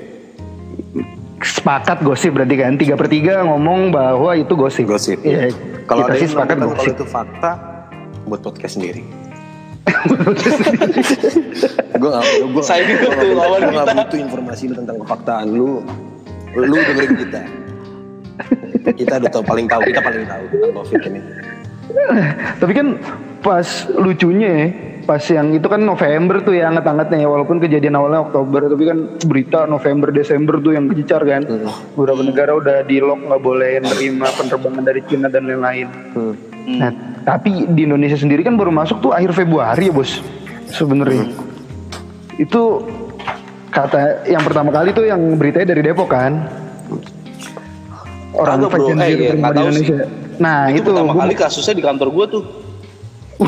[1.41, 4.85] Sepakat gosip berarti kan tiga per tiga ngomong bahwa itu gosip.
[4.85, 5.49] gosip Iya.
[5.85, 6.93] kalau kita ada sih yang sepakat bilang kalau gosip.
[6.93, 7.51] itu fakta
[8.25, 9.03] buat podcast sendiri
[11.97, 13.95] gue gak, gue Saya juga tuh lawan gue gak kita.
[13.99, 15.71] butuh informasi lu tentang kefaktaan lu
[16.53, 17.41] lu dengerin kita
[18.95, 21.21] kita udah tau paling tahu kita paling tahu tentang covid ini
[22.57, 22.87] Tapi kan
[23.41, 24.67] pas lucunya ya,
[25.05, 28.99] pas yang itu kan November tuh ya anget-angetnya ya walaupun kejadian awalnya Oktober tapi kan
[29.25, 31.43] berita November Desember tuh yang kejicar kan.
[31.97, 35.87] Beberapa negara udah di lock nggak boleh nerima penerbangan dari Cina dan lain-lain.
[36.13, 36.35] Hmm.
[36.71, 36.91] Nah,
[37.25, 40.21] tapi di Indonesia sendiri kan baru masuk tuh akhir Februari ya bos
[40.71, 41.29] sebenarnya.
[42.39, 42.85] Itu
[43.71, 46.47] kata yang pertama kali tuh yang beritanya dari Depok kan.
[48.31, 48.87] Orang Kagak, bro.
[48.95, 49.85] Eh, iya, di tahu sih.
[49.91, 49.97] Indonesia.
[50.41, 52.45] Nah itu, itu, pertama gua- kali kasusnya di kantor gue tuh.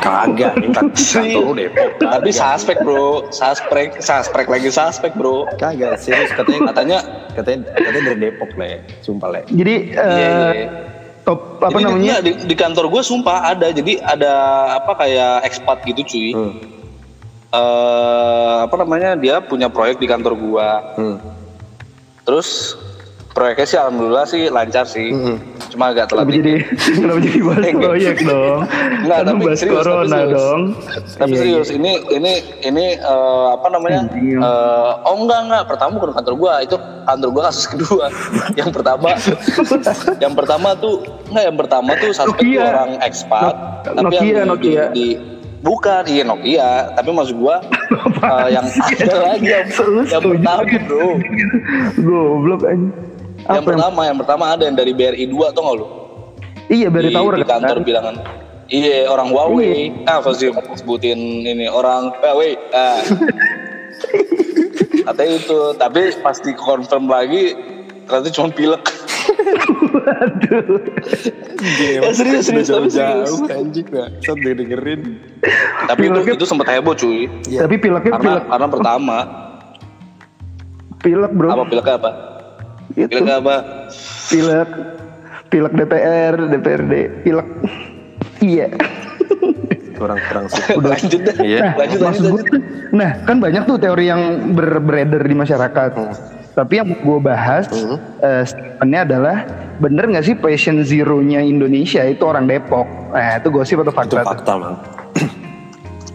[0.00, 0.88] Kagak kan
[1.28, 5.44] lu Depok Tapi suspek bro, suspek, suspek lagi suspek bro.
[5.60, 6.98] kagak serius katanya Katanya
[7.36, 9.46] katanya katanya dari Depok lah ya sumpah lah ya.
[9.52, 10.68] Jadi Iya, eh, iya.
[11.26, 12.14] top apa Jadi namanya?
[12.24, 14.32] di, di kantor gue sumpah ada jadi ada
[14.80, 16.30] apa kayak expat gitu cuy.
[16.32, 16.54] Hmm.
[17.52, 20.96] Eh, apa namanya dia punya proyek di kantor gua.
[20.96, 21.20] Hmm.
[22.24, 22.80] Terus
[23.32, 25.08] proyeknya sih alhamdulillah sih lancar sih.
[25.08, 25.36] Hmm.
[25.66, 26.44] Cuma agak telat Kenapa dikit.
[26.44, 26.56] jadi
[26.94, 28.58] kenapa jadi bahas proyek dong?
[29.02, 30.32] Enggak, Kan tapi bahas serius, tapi corona serius.
[30.34, 30.60] dong.
[31.14, 34.00] Tapi Iya, serius ini ini ini eh, apa namanya?
[34.06, 34.36] Anjing.
[34.36, 38.04] Eh, oh enggak enggak, pertama bukan kantor gua, itu kantor gua kasus kedua.
[38.60, 39.08] yang pertama
[40.24, 40.94] yang pertama tuh
[41.26, 42.62] enggak yang pertama tuh suspek Nokia.
[42.62, 43.52] orang ekspat,
[43.88, 44.84] No- tapi Nokia, yang di, Nokia.
[44.92, 45.06] di,
[45.62, 46.70] Bukan, iya Nokia.
[46.92, 47.62] Tapi maksud gua
[48.20, 49.66] eh, yang ada lagi yang,
[50.04, 51.08] yang pertama bro.
[51.96, 52.88] Goblok aja.
[53.42, 55.86] Yang Apa yang, pertama, yang pertama ada yang dari BRI 2 tau gak lu?
[56.70, 57.84] Iya, dari di, tower di kantor kan?
[57.84, 58.14] bilangan.
[58.70, 59.92] Iya, orang Huawei.
[60.06, 62.54] Ah, pasti sebutin ini orang Huawei.
[62.70, 63.02] Ah.
[65.02, 67.58] Katanya itu, tapi pasti confirm lagi
[68.06, 68.82] ternyata cuma pilek.
[71.62, 73.30] Ya, serius, serius, tapi serius.
[73.30, 75.00] jauh anjing gak Set dengerin
[75.86, 77.30] Tapi itu, Pileknya- itu sempat heboh cuy.
[77.46, 79.18] Tapi pileknya Karena pilek, karena pertama,
[80.98, 81.48] pilek bro.
[81.50, 82.10] apa pileknya apa?
[82.92, 83.08] Itu.
[83.08, 83.56] Pileknya apa?
[84.28, 84.70] pilek.
[85.48, 86.92] Pilek DPR DPRD
[87.22, 87.48] pilek.
[88.40, 88.68] Iya.
[89.92, 91.36] Kurang-kurang sih lanjut dah.
[91.38, 91.58] Iya.
[91.60, 92.44] nah Lanjut, lanjut, maksud lanjut.
[92.48, 92.60] gue
[92.92, 95.90] nah kan banyak tuh teori yang ber- beredar di masyarakat.
[96.52, 97.64] Tapi yang gue bahas
[98.20, 99.36] eh, statementnya adalah
[99.80, 102.84] bener nggak sih patient zero-nya Indonesia itu orang Depok?
[103.08, 104.28] Nah itu gosip atau itu fakta tuh?
[104.28, 104.76] fakta mang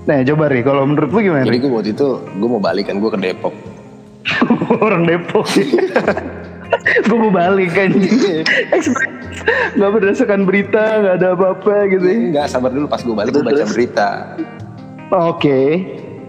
[0.08, 0.64] nah coba ri.
[0.64, 3.54] Kalau menurut lu gimana jadi gue waktu itu gue mau balik kan gue ke Depok.
[4.86, 5.44] Orang Depok
[7.04, 7.90] gue mau balik kan
[9.74, 12.04] nggak berdasarkan berita nggak ada apa-apa gitu.
[12.04, 12.16] Ya.
[12.34, 14.10] enggak sabar dulu pas gue balik gue baca berita.
[15.10, 15.60] Oke.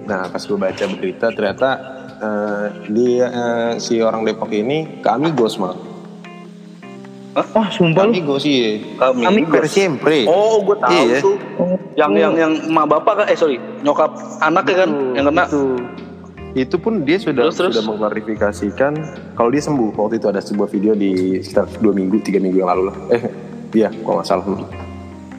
[0.05, 1.68] Nah pas gue baca berita ternyata
[2.16, 5.79] eh, dia eh, si orang Depok ini kami gos mang
[7.37, 8.11] oh sumpah lu?
[8.11, 9.23] Kami gos sih Kami.
[9.23, 11.18] kami per sempre Oh, gue tahu Iya.
[11.23, 11.37] tuh.
[11.94, 15.44] Yang yang yang emak bapak kan, eh sorry, nyokap anaknya kan yang kena.
[15.47, 15.62] itu
[16.54, 17.72] itu pun dia sudah Terus, terus?
[17.76, 18.92] sudah mengklarifikasikan
[19.34, 19.92] kalau dia sembuh.
[19.92, 22.96] Waktu itu ada sebuah video di sekitar dua minggu tiga minggu yang lalu lah.
[23.11, 23.22] Eh
[23.74, 24.44] iya kalau nggak salah.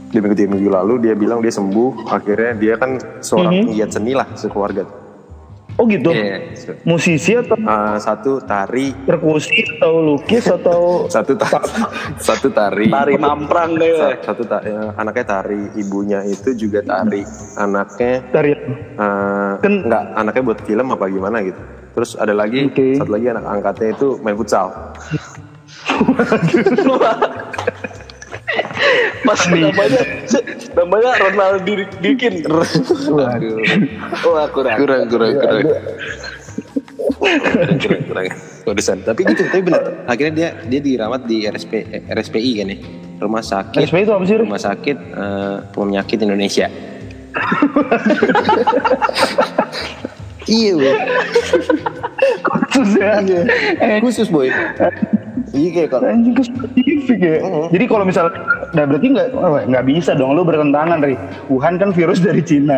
[0.09, 2.05] Dua minggu tiga minggu lalu dia bilang dia sembuh.
[2.07, 3.63] Akhirnya dia kan seorang Mhm.
[3.69, 4.85] penggiat seni lah sekeluarga
[5.79, 6.11] oh gitu?
[6.11, 6.37] Iya.
[6.83, 8.91] musisi atau Ah, satu tari.
[8.99, 10.81] Perkusi atau lukis atau
[11.15, 11.63] satu ta-
[12.19, 12.91] satu tari.
[12.91, 13.95] Tari mamprang deh.
[13.95, 17.23] Sa- satu ta- ya, anaknya tari ibunya itu juga tari.
[17.55, 21.61] Anaknya dari eh, Kan- enggak anaknya buat film apa gimana gitu.
[21.89, 22.95] Terus ada lagi Oke.
[22.95, 24.71] satu lagi anak angkatnya itu main futsal
[29.25, 30.01] Pas namanya
[30.73, 32.33] namanya Ronald Dir- Dirkin.
[32.45, 33.57] Aduh.
[34.25, 34.77] Wah, kurang.
[34.79, 35.63] kurang kurang kurang.
[37.19, 38.27] kurang kurang kurang.
[38.69, 39.01] Urusan.
[39.01, 42.77] tapi gitu tapi benar akhirnya dia dia dirawat di RSP eh, RSPI kan ya?
[43.19, 43.81] Rumah sakit.
[43.81, 46.67] RSPI itu apa sih rumah sakit eh, penyakit Indonesia.
[50.49, 50.97] Iya boy
[52.73, 53.21] khusus ya?
[54.01, 54.49] Khusus boy
[55.51, 57.35] iya kayak kalau anjing ke spesifik ya.
[57.69, 58.33] Jadi kalau misalnya
[58.69, 61.17] nah berarti nggak oh, nggak bisa dong lu bertentangan dari
[61.49, 62.77] Wuhan kan virus dari Cina.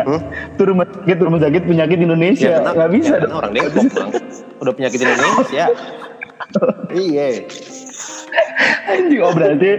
[0.56, 2.50] Itu rumah sakit rumah sakit penyakit Indonesia.
[2.60, 3.36] Ya, nggak bisa ya, dong.
[3.36, 4.10] orang Depok bang
[4.62, 5.64] udah penyakit Indonesia.
[6.92, 7.26] Iya.
[8.88, 9.70] Anjing oh berarti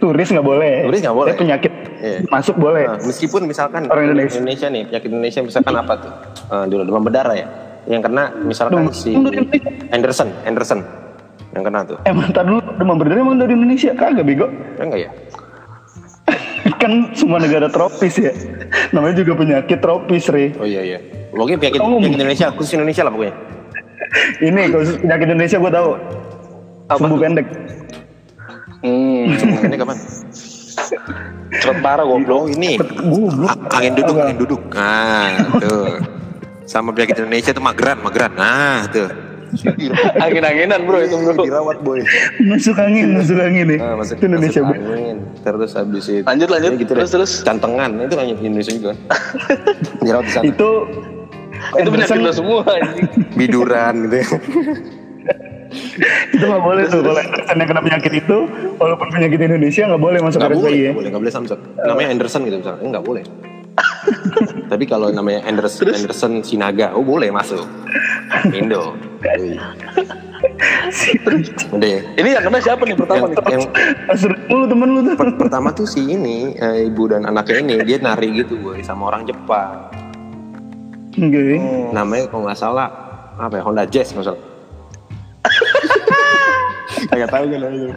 [0.00, 0.72] turis nggak boleh.
[0.88, 1.32] Turis nggak boleh.
[1.32, 2.18] Eh, penyakit Iya.
[2.26, 2.90] masuk boleh.
[2.90, 4.42] Nah, meskipun misalkan Orang Indonesia.
[4.42, 6.12] nih penyakit Indonesia misalkan apa tuh?
[6.50, 7.46] Eh, dulu demam berdarah ya.
[7.86, 9.70] Yang kena misalkan Demam- si Indonesia.
[9.94, 10.80] Anderson Anderson
[11.52, 11.98] yang kena tuh.
[12.08, 13.92] Emang ntar dulu demam berdarah emang dari Indonesia?
[13.92, 14.48] Kagak bego.
[14.80, 15.10] Enggak ya?
[16.80, 18.32] Kan semua negara tropis ya.
[18.96, 20.56] Namanya juga penyakit tropis Re.
[20.56, 20.98] Oh iya iya.
[21.32, 22.00] Pokoknya penyakit, Oh.
[22.00, 23.34] penyakit Indonesia khusus Indonesia lah pokoknya.
[24.48, 25.90] Ini kalau penyakit Indonesia gue tahu.
[26.92, 27.46] Sembuh pendek.
[28.82, 29.30] Hmm,
[29.62, 29.94] ini kapan?
[31.62, 32.50] Cepet parah goblok.
[32.50, 33.54] ini goblok.
[33.70, 34.60] angin duduk angin duduk.
[34.74, 35.30] Nah
[35.62, 36.02] tuh.
[36.66, 38.34] Sama penyakit Indonesia tuh mageran mageran.
[38.34, 39.08] Nah tuh
[40.18, 41.32] Angin-anginan bro itu bro.
[41.38, 42.00] dirawat boy
[42.42, 45.16] masuk angin masuk angin nih Nah, masuk, itu Indonesia masuk bro angin.
[45.38, 46.70] Terus habis itu Lanjut, lanjut.
[46.70, 47.14] Ya gitu Terus, deh.
[47.14, 47.32] terus.
[47.42, 48.92] Cantengan itu kan Indonesia juga.
[49.98, 50.44] Dirawat di sana.
[50.46, 50.70] itu
[51.72, 53.06] Itu penyakit Anderson- lo semua anjing.
[53.34, 54.16] Biduran gitu.
[54.18, 54.26] ya.
[56.28, 58.36] itu nggak boleh tuh kalau Anderson yang kena penyakit itu
[58.76, 61.60] walaupun penyakit Indonesia nggak boleh masuk boleh, ya nggak boleh, nggak boleh Samsung.
[61.78, 63.22] Namanya Anderson gitu misalnya, Eh, nggak boleh.
[64.72, 67.64] Tapi kalau namanya Anderson, Anderson Sinaga, oh boleh masuk.
[68.50, 68.96] Indo.
[71.72, 72.00] Udah ya.
[72.18, 73.52] Ini yang kena siapa nih pertama Yang, nih?
[73.54, 73.64] yang
[74.10, 77.76] Asur lu temen lu tuh per- pertama tuh si ini eh, ibu dan anaknya ini
[77.86, 79.88] dia nari gitu boy sama orang Jepang.
[81.12, 81.60] Oke.
[81.92, 82.88] namanya kalau nggak salah
[83.36, 84.40] apa ya Honda Jazz nggak salah
[87.02, 87.92] Kagak tahu kan itu.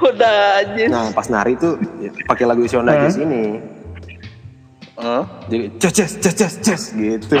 [0.00, 0.88] Udah anjing.
[0.88, 3.58] Nah pas nari tuh ya, pakai lagu si Honda Jazz ini.
[5.00, 5.24] Hah?
[5.48, 7.34] Jadi jazz jazz jazz jazz jazz gitu.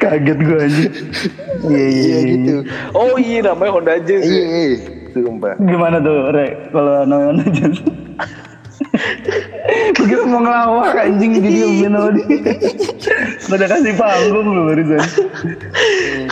[0.00, 0.92] kaget gue anjing
[1.64, 2.54] iya iya Iya gitu.
[2.92, 4.24] Oh iya namanya Honda Jazz.
[4.24, 4.48] Iya ya.
[4.68, 4.76] iya.
[5.12, 5.52] Sumpah.
[5.60, 7.68] gimana tuh Re kalau namanya aja
[9.92, 12.24] begitu mau ngelawak anjing di diemin sama dia
[13.44, 15.04] Nggak ada kasih panggung lu barusan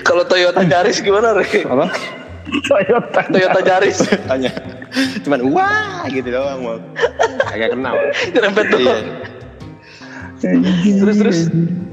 [0.00, 1.44] Kalau Toyota Yaris gimana Re?
[1.68, 1.92] Apa?
[2.66, 3.20] Toyota.
[3.30, 4.50] Toyota Yaris Tanya.
[5.22, 6.78] Cuman wah gitu doang mau.
[7.46, 7.94] Agak kenal.
[8.34, 8.74] Nyerempet Iya.
[8.74, 9.04] doang
[11.00, 11.38] Terus terus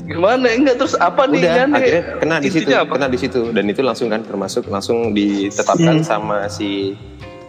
[0.07, 2.95] Gimana enggak terus apa nih Udah, kan akhirnya kena di situ, apa?
[2.95, 6.95] kena di situ dan itu langsung kan termasuk langsung ditetapkan sama si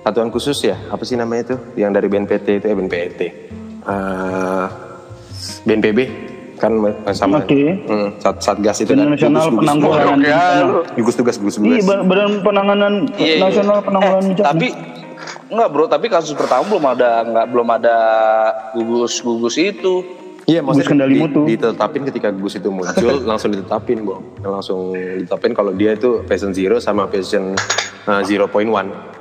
[0.03, 3.21] satuan khusus ya, apa sih namanya itu yang dari BNPT itu ya BNPT.
[3.87, 4.67] Eh,
[5.63, 5.99] BNPB
[6.59, 6.73] kan
[7.11, 7.79] sama Oke.
[7.81, 9.63] hmm, sat satgas itu Badan kan Nasional gugus-gugus.
[9.63, 10.81] Penanggulangan Ya, lu.
[10.93, 13.41] gugus tugas gugus Iya, tugas ba- Badan Penanganan Iya, iya.
[13.41, 14.49] Nasional Penanggulangan Eh, Bencana.
[14.49, 14.67] Tapi
[15.49, 17.97] enggak bro, tapi kasus pertama belum ada enggak belum ada
[18.73, 19.95] gugus gugus itu.
[20.49, 21.41] Iya, maksudnya kendali di- mutu.
[21.45, 24.25] ditetapin ketika gugus itu muncul, langsung ditetapin, Bang.
[24.41, 27.53] Langsung ditetapin kalau dia itu patient zero sama patient
[28.09, 28.49] uh, 0.1.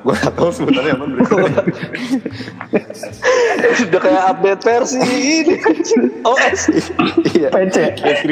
[0.08, 1.64] Gue gak tahu sebenarnya apa berikutnya.
[3.92, 5.56] Udah kayak update versi ini
[6.32, 6.62] OS.
[7.36, 7.50] Iya.
[7.52, 7.78] PC.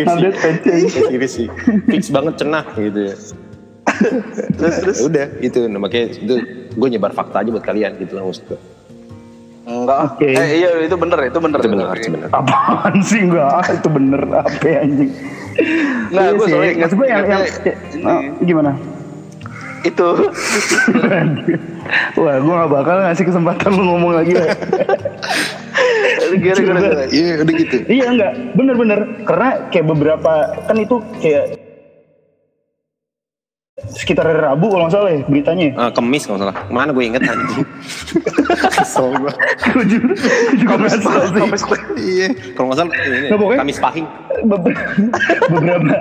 [0.08, 0.84] Update PC.
[0.96, 1.44] Deskripsi.
[1.92, 3.16] Fix banget cenah gitu ya.
[4.58, 6.36] terus terus udah itu makanya itu
[6.74, 8.60] gue nyebar fakta aja buat kalian gitu lah maksud gue.
[9.66, 9.98] Enggak.
[10.14, 10.30] Oke.
[10.30, 11.58] Eh, iya itu bener, itu bener.
[11.58, 12.30] Itu benar, itu benar.
[12.32, 13.50] Apaan sih enggak?
[13.50, 15.10] Ah, itu bener apa ya, anjing?
[16.14, 16.52] Nggak, Iya gue sih.
[16.54, 17.44] soalnya ingat- gue yang, yang.
[18.06, 18.72] Oh, gimana?
[19.82, 20.08] Itu.
[22.18, 24.46] Wah, gue gak bakal ngasih kesempatan lu ngomong lagi ya.
[26.36, 27.76] Iya udah gitu.
[27.88, 29.00] iya enggak, bener-bener.
[29.24, 30.34] Karena kayak beberapa,
[30.66, 31.58] kan itu kayak
[33.86, 35.68] sekitar hari Rabu kalau nggak salah ya beritanya.
[35.76, 36.58] Ah, kemis kalau nggak salah.
[36.72, 37.68] Mana gue inget anjing.
[38.80, 39.32] Kesel gue.
[39.68, 40.14] Gue juga,
[40.88, 41.76] salah sih.
[42.00, 42.28] Iya.
[42.56, 44.08] Kalau nggak salah ini Nah, pokoknya- Kamis Pahing.
[44.48, 44.80] Beber-
[45.52, 45.92] beberapa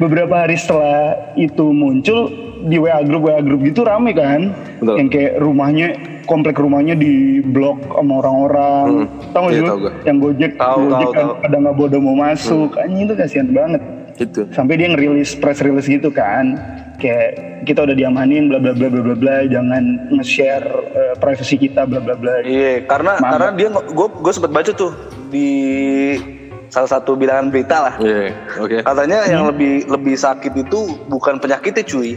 [0.00, 0.98] beberapa hari setelah
[1.34, 2.26] itu muncul
[2.60, 4.94] di WA grup WA grup gitu rame kan Betul.
[4.94, 5.88] yang kayak rumahnya
[6.24, 9.06] komplek rumahnya di blok sama orang-orang Hmm.
[9.30, 11.32] tahu nggak Iya, sih yang gojek Tahu, gojek tahu, kan tahu.
[11.40, 13.82] pada nggak bodoh mau masuk anjing itu kasihan banget
[14.20, 14.44] Itu.
[14.52, 16.52] sampai dia ngerilis press release gitu kan
[17.00, 17.32] kayak
[17.64, 21.98] kita udah diamanin bla bla bla bla bla bla jangan nge-share eh, privasi kita bla
[21.98, 23.30] bla bla Iya, karena Mantap.
[23.32, 24.92] karena dia gue gue sempat baca tuh
[25.32, 25.48] di
[26.68, 27.94] salah satu bilangan berita lah.
[27.98, 28.30] Iya.
[28.60, 28.78] Oke.
[28.84, 32.14] Katanya yang lebih lebih sakit itu bukan penyakitnya cuy,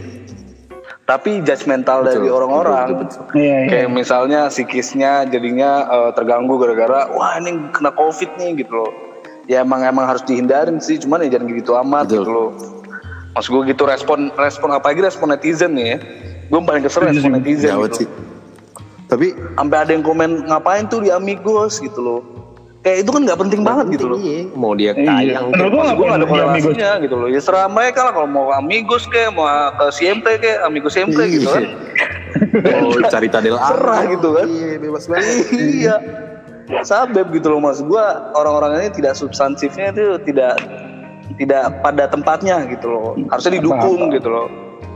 [1.04, 2.86] tapi judgmental dari Betul, orang-orang.
[3.02, 3.24] betul, betul.
[3.34, 8.72] iya iya Kayak misalnya psikisnya jadinya eh, terganggu gara-gara wah ini kena covid nih gitu
[8.72, 8.92] loh.
[9.44, 12.16] Ya emang emang harus dihindarin sih, cuman ya jangan gitu amat Betul.
[12.16, 12.50] gitu loh.
[13.34, 15.98] Maksud gue gitu respon respon apalagi respon netizen nih ya.
[16.46, 18.04] Gue paling kesel respon netizen Gawat gitu.
[18.04, 18.08] sih.
[19.04, 22.20] Tapi Sampai ada yang komen ngapain tuh di Amigos gitu loh.
[22.80, 24.18] Kayak itu kan nggak penting banget gitu loh.
[24.18, 25.02] Iya, mau dia Iya.
[25.02, 25.68] kaya Menurut enggak.
[25.68, 26.64] gua Maksud gue gak ada ngapain di Amigos?
[26.64, 27.28] korelasinya gitu loh.
[27.28, 31.18] Ya serah mereka lah kalau mau ke Amigos kayak mau ke CMP kayak Amigos CMP
[31.30, 31.64] gitu kan.
[32.54, 34.46] Oh, cari tadel Serah gitu kan.
[34.46, 35.34] Iya, bebas banget.
[35.74, 35.96] iya.
[36.82, 40.56] Sabep gitu loh mas gua orang-orang ini tidak substansifnya itu tidak
[41.36, 43.12] tidak pada tempatnya gitu loh.
[43.28, 44.48] Harusnya didukung gitu loh.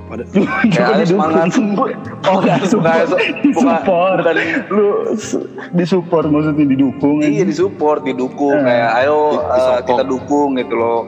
[0.72, 1.52] Coba ayo semangat.
[1.52, 1.92] didukung.
[2.24, 3.08] Oh, nggak support.
[3.12, 4.16] Bukan- support.
[4.24, 4.36] bukan-
[4.72, 4.86] Lu
[5.20, 5.44] su-
[5.76, 7.20] disupport maksudnya didukung.
[7.20, 8.64] Iya disupport, didukung Eh.
[8.64, 9.84] kayak ayo Di- disokong.
[9.84, 11.00] kita dukung gitu loh.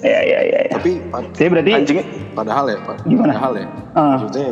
[0.00, 0.58] Iya, iya, iya.
[0.64, 0.72] Ya.
[0.72, 0.90] Tapi
[1.34, 1.98] Jadi berarti Anjing
[2.32, 2.96] padahal ya, Pak.
[3.04, 3.34] Gimana?
[3.34, 3.66] Padahal ya.
[3.92, 4.16] Ah.
[4.16, 4.46] Maksudnya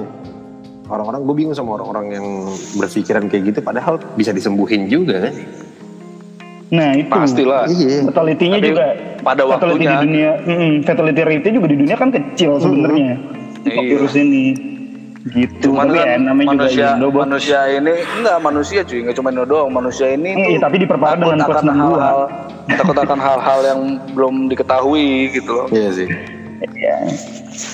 [0.88, 2.26] orang-orang gue bingung sama orang-orang yang
[2.76, 5.34] berpikiran kayak gitu padahal bisa disembuhin juga kan.
[6.68, 7.08] nah itu.
[7.08, 7.64] Pastilah.
[7.64, 8.04] Iya.
[8.12, 8.86] Fatality-nya juga
[9.24, 9.88] pada fatality waktunya.
[9.88, 13.16] di dunia, mm, fatality rate juga di dunia kan kecil sebenarnya.
[13.64, 13.80] Iya.
[13.96, 14.44] Virus ini.
[15.28, 15.72] Gitu.
[15.72, 19.28] Cuman Tapi kan ya, namanya manusia juga Indo, manusia ini enggak manusia cuy, enggak cuma
[19.28, 19.68] Indo doang.
[19.68, 21.80] Manusia ini Iya, tuh tapi diperparah takut dengan akan plus 62.
[21.84, 22.18] hal-hal
[22.68, 23.80] takut akan hal-hal yang
[24.16, 25.66] belum diketahui gitu loh.
[25.68, 26.08] Iya sih.
[26.76, 26.96] Iya.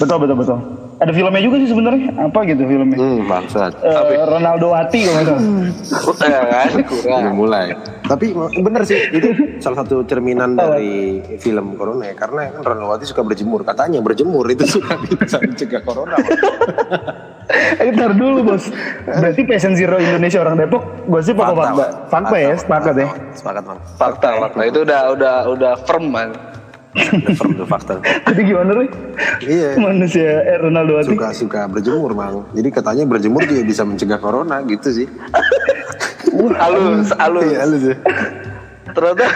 [0.03, 0.59] Betul, betul, betul.
[1.03, 2.09] Ada filmnya juga sih sebenarnya.
[2.15, 2.97] Apa gitu filmnya?
[2.99, 3.73] Hmm, bangsat.
[3.83, 6.29] Eh, Ronaldo Wati kalau nggak salah.
[6.31, 7.21] Ya kan kurang.
[7.25, 7.67] Udah mulai.
[8.05, 9.29] Tapi bener sih itu
[9.65, 14.69] salah satu cerminan dari film corona ya karena kan Ronaldowati suka berjemur katanya berjemur itu
[14.69, 16.21] suka bisa mencegah corona.
[17.81, 18.69] Eh, ntar dulu bos.
[19.05, 21.75] Berarti Passion Zero Indonesia orang Depok, gue sih pokok fakta.
[21.77, 21.91] Pak.
[22.09, 23.09] Fakta ya, sepakat ya.
[23.37, 23.79] Sepakat bang.
[24.01, 26.31] Fakta, fakta itu udah udah udah firm man.
[26.95, 27.99] Tuh fakta.
[28.31, 28.89] Jadi gimana Roy?
[29.43, 29.75] Iya.
[29.79, 31.11] Manusia eh, Ronaldo Wati.
[31.11, 32.47] Suka suka berjemur bang.
[32.55, 35.07] Jadi katanya berjemur juga bisa mencegah corona gitu sih.
[36.35, 37.47] Halus, halus.
[37.47, 37.97] Iya lu sih.
[38.91, 39.27] Ternyata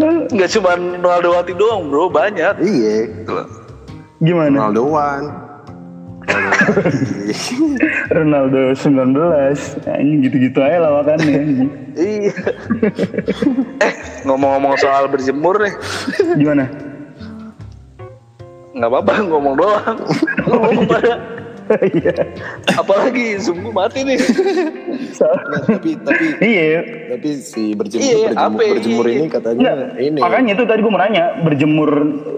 [0.32, 2.60] nggak cuma Ronaldo Wati doang bro, banyak.
[2.60, 2.96] Iya.
[3.08, 3.48] Gitu loh.
[4.20, 4.68] Gimana?
[4.68, 5.28] Ronaldo One.
[8.12, 9.84] Ronaldo 19.
[9.84, 11.34] Ini gitu-gitu aja lawakannya.
[11.36, 11.70] anjing.
[11.96, 12.34] Iya.
[13.82, 13.92] eh
[14.24, 15.74] ngomong-ngomong soal berjemur nih,
[16.38, 16.89] Gimana?
[18.80, 19.96] Nggak apa-apa ngomong doang.
[20.42, 21.14] Ngomong pada
[21.70, 22.34] Iya.
[22.74, 24.18] Apalagi gue mati nih.
[24.18, 25.34] Nggak,
[25.70, 26.78] tapi tapi Iya.
[27.08, 28.70] tapi si berjemur Iya, berjemur, apa ya?
[28.74, 31.90] berjemur ini katanya ini Makanya itu tadi gue mau nanya, berjemur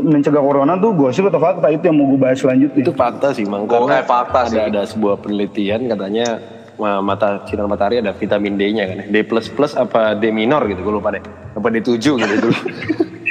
[0.03, 2.77] mencegah corona tuh gosip atau fakta itu yang mau gue bahas selanjutnya.
[2.77, 4.61] itu fakta sih mang Oh, karena eh, fakta ada sih.
[4.61, 6.27] ada sebuah penelitian katanya
[6.75, 10.83] ma- mata sinar matahari ada vitamin D-nya kan D plus plus apa D minor gitu
[10.83, 12.57] gue lupa deh apa D 7 gitu dulu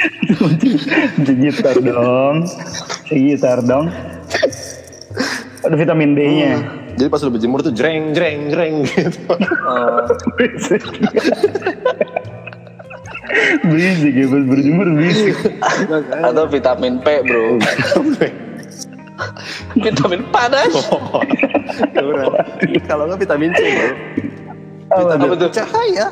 [1.26, 2.36] Gitar dong.
[3.08, 3.86] Gitar dong.
[5.62, 6.58] Ada vitamin D-nya.
[6.92, 9.24] jadi pas lu berjemur tuh jreng jreng jreng gitu
[10.36, 10.84] Berisik.
[13.70, 15.38] berisik ya pas berjemur berisik.
[16.20, 17.62] Atau vitamin P bro.
[19.86, 20.74] vitamin panas.
[22.90, 23.90] kalau nggak vitamin C bro
[24.92, 25.50] Apa Apa tuh?
[25.54, 26.08] cahaya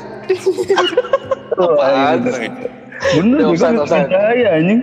[1.58, 2.20] Apaan?
[3.00, 4.80] Bener gue kan percaya anjing.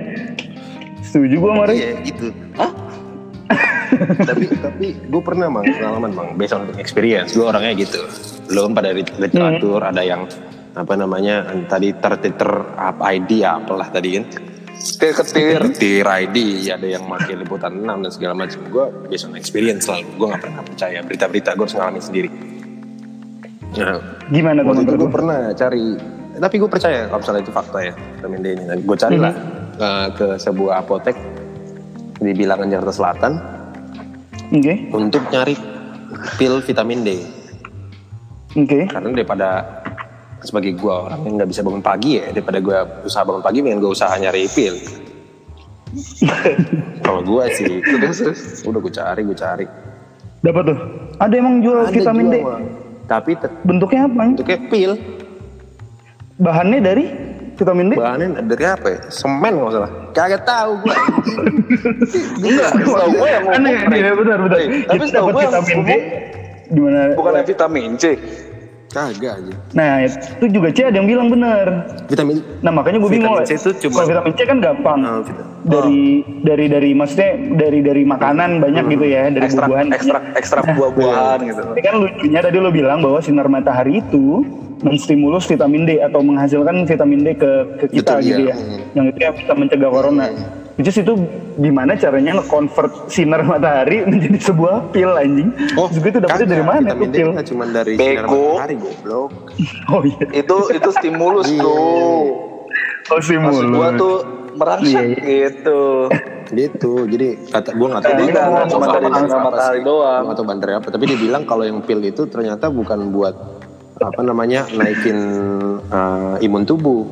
[1.06, 1.76] Setuju gue Ray.
[1.78, 2.28] iya gitu.
[4.28, 7.32] Tapi tapi gue pernah mang pengalaman mang based on experience.
[7.32, 8.04] Gue orangnya gitu.
[8.52, 10.28] Belum pada lit- literatur ada yang
[10.78, 14.26] apa namanya tadi tertiter up ID apalah tadi kan.
[14.78, 15.60] Ketir ketir.
[15.74, 18.60] Tir ID ada yang pakai liputan 6 dan segala macam.
[18.70, 22.30] Gue based on experience selalu gue nggak pernah percaya berita-berita gue harus ngalamin sendiri.
[23.78, 25.86] Nah Gimana waktu itu menurut gue pernah cari
[26.40, 29.34] tapi gue percaya kalau misalnya itu fakta ya vitamin D ini dan gue carilah
[29.78, 31.16] uh, ke sebuah apotek
[32.18, 33.34] di bilangan Jakarta Selatan
[34.48, 35.56] Oke, untuk nyari
[36.40, 37.10] pil vitamin D
[38.56, 38.80] oke.
[38.88, 39.50] karena daripada
[40.40, 43.80] sebagai gue orang yang nggak bisa bangun pagi ya daripada gue usaha bangun pagi pengen
[43.82, 44.76] gue usaha nyari pil
[47.06, 47.82] kalau gue sih
[48.64, 49.68] udah gue cari gue cari
[50.38, 50.78] Dapat tuh.
[51.18, 52.36] Ada emang jual Ada vitamin D.
[52.38, 52.64] jual, Bang.
[53.10, 53.32] tapi
[53.66, 54.22] Bentuknya apa?
[54.22, 54.92] bentuknya pil
[56.38, 57.06] Bahannya dari
[57.54, 57.94] vitamin D?
[57.98, 60.94] bahannya dari apa ya semen nggak salah kagak tahu gue
[62.40, 63.58] Enggak, setahu gue yang ngomong.
[63.58, 64.58] Aneh, iya, benar, benar.
[64.86, 65.74] Tapi dapat gue vitamin D.
[65.74, 66.02] ngomong
[66.70, 67.00] Gimana?
[67.16, 68.06] bukan vitamin C.
[68.88, 71.66] kagak aja Nah, itu juga C ada yang bilang benar.
[72.06, 73.34] vitamin Nah, makanya gue bingung.
[73.36, 75.00] Vitamin C itu cuma- Kalau vitamin C kan gampang.
[75.02, 76.02] Oh, vitamin- Dari
[76.46, 79.88] dari dari maksudnya dari dari makanan banyak gitu ya, dari Ekstrak buah-buahan.
[79.92, 81.62] ekstrak ekstrak buah-buahan gitu.
[81.66, 84.46] Tapi kan lucunya tadi lo bilang bahwa sinar matahari itu
[84.80, 88.54] menstimulus vitamin D atau menghasilkan vitamin D ke, ke kita Betul, gitu iya.
[88.54, 88.58] ya.
[88.94, 90.26] Yang itu yang bisa mencegah corona.
[90.78, 91.14] Which is itu
[91.58, 95.50] gimana caranya nge-convert sinar matahari menjadi sebuah pil anjing.
[95.74, 97.30] oh Terus gue itu dapetnya dari mana tuh vitamin D pil?
[97.34, 98.44] nggak cuma dari sinar Bego.
[98.54, 99.32] matahari goblok
[99.94, 100.26] Oh iya.
[100.32, 101.62] Itu itu stimulus Iya.
[101.62, 101.74] bro.
[103.08, 104.16] Oh Maksud gua tuh
[104.54, 106.12] merangsang gitu.
[106.50, 110.22] gitu jadi kata gue nggak tahu Jadi dia nggak ngomong cuma dari sinar matahari doang.
[110.26, 113.36] nggak tahu bahan dari apa tapi dia bilang kalau yang pil itu ternyata bukan buat
[114.00, 115.18] apa namanya naikin
[115.88, 117.06] uh, imun tubuh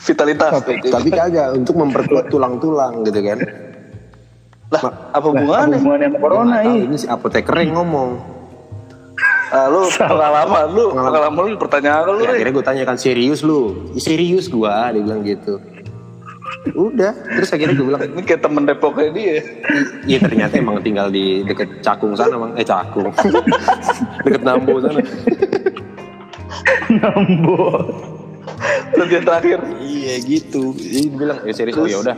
[0.00, 0.60] Vitalitas.
[0.84, 3.38] tapi kagak untuk memperkuat tulang-tulang gitu kan
[4.66, 4.82] Lah,
[5.12, 5.78] apa hubungannya?
[5.78, 6.82] hubungannya corona tahu, iya.
[6.82, 8.10] ini si apoteker yang ngomong
[9.46, 12.20] Ah, lu pengalaman lu, pengalaman lu pertanyaan lu.
[12.20, 15.62] ya, akhirnya gue tanya kan serius lu "Ih, serius gua dia bilang gitu
[16.72, 19.36] udah terus akhirnya gue bilang Ini kayak temen Depoknya dia.
[20.04, 23.12] Iya ternyata emang tinggal di deket Cakung sana bang, eh Cakung,
[24.24, 25.00] deket Nambo sana.
[27.00, 27.56] Nambo.
[28.94, 29.58] Terus yang terakhir.
[29.80, 30.72] Iya gitu.
[30.76, 32.16] Jadi dia bilang, ya serius, oh ya udah.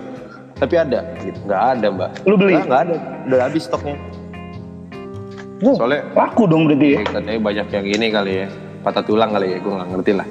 [0.57, 1.39] Tapi ada, gitu.
[1.45, 2.11] Nggak ada mbak.
[2.24, 2.53] Lu beli?
[2.57, 2.95] Nggak, nggak ada,
[3.29, 3.97] udah habis stoknya.
[5.57, 7.01] Soalnya laku dong berarti ya.
[7.01, 8.47] ya, katanya banyak yang ini kali ya,
[8.85, 10.29] patah tulang kali ya, gue nggak ngerti lah.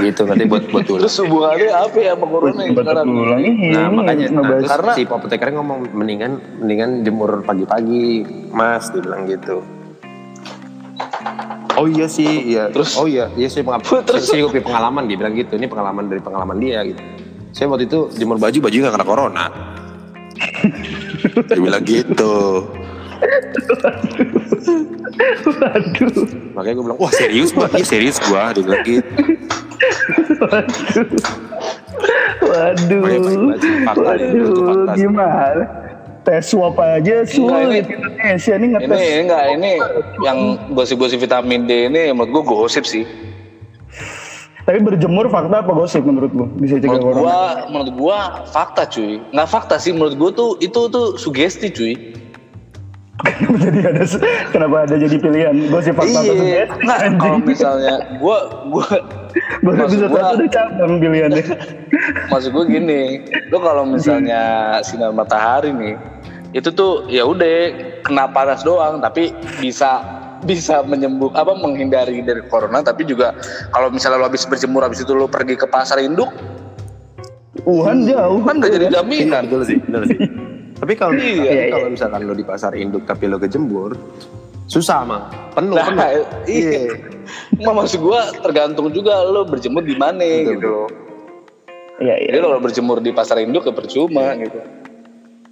[0.00, 1.02] Gitu nanti buat buat tulang.
[1.02, 3.06] Terus hubungannya apa ya sama corona yang Batuk sekarang?
[3.08, 3.66] tulang ini.
[3.70, 8.04] Nah makanya nah, terus Karena- si apotekernya ngomong mendingan mendingan jemur pagi-pagi
[8.50, 9.62] mas dia bilang gitu
[11.74, 12.98] oh iya sih iya Terus?
[12.98, 14.26] oh iya iya saya pengalaman Terus?
[14.26, 16.98] saya gue punya pengalaman dia bilang gitu ini pengalaman dari pengalaman dia gitu
[17.50, 19.44] saya waktu itu jemur baju baju nggak kena corona
[21.44, 22.66] dia bilang gitu
[25.48, 26.26] Waduh.
[26.52, 29.06] makanya gue bilang wah serius gua iya serius gua dia bilang gitu
[30.38, 31.06] Waduh.
[32.42, 33.38] Waduh, sih.
[34.96, 35.64] gimana?
[36.22, 38.98] Tes swab aja sulit ini- Indonesia ini Ini ngetes.
[39.00, 39.72] ini enggak ini
[40.20, 40.38] yang
[40.70, 43.08] gosip-gosip vitamin D ini menurut gua gosip sih.
[44.62, 46.44] Tapi berjemur fakta apa gosip menurut lu?
[46.54, 47.20] Bisa cegah Menurut corona?
[47.24, 49.16] gua menurut gua fakta cuy.
[49.32, 51.92] Nggak fakta sih menurut gua tuh itu tuh sugesti cuy.
[53.18, 54.04] Kenapa jadi ada
[54.48, 56.64] kenapa ada jadi pilihan gosip fakta atau Iya.
[56.64, 56.78] sugesti?
[56.80, 58.86] Nggak kalau misalnya gua gua
[59.64, 61.44] Baru bisa gua- satu ada cabang pilihannya.
[62.28, 63.00] maksud gue gini
[63.48, 64.40] lo kalau misalnya
[64.80, 65.94] sinar matahari nih
[66.50, 67.48] itu tuh ya udah
[68.02, 69.98] kena panas doang tapi bisa
[70.40, 73.34] bisa menyembuh apa menghindari dari corona tapi juga
[73.68, 76.30] kalau misalnya lo habis berjemur habis itu lo pergi ke pasar induk
[77.60, 78.38] Wuhan jauh.
[78.40, 80.18] kan gak jadi Iya, jaminan betul sih betul sih
[80.78, 81.64] Tapi kalau Iya, tapi iya.
[81.70, 83.98] kalau misalkan lo di pasar induk tapi lo kejemur,
[84.64, 85.22] susah mah.
[85.52, 86.22] Penuh, Nah, penuh.
[86.46, 86.94] iya.
[87.52, 90.88] Nggak, maksud gue tergantung juga lo berjemur di mana gitu loh.
[91.98, 92.28] Iya, iya.
[92.30, 94.58] Jadi kalau berjemur di pasar induk ya percuma gitu.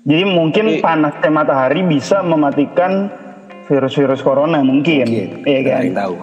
[0.06, 3.10] Jadi mungkin Tapi- panasnya matahari bisa mematikan
[3.66, 5.02] virus-virus corona mungkin.
[5.02, 5.42] Mungkin.
[5.42, 5.82] Iya kan?
[5.92, 6.14] tahu.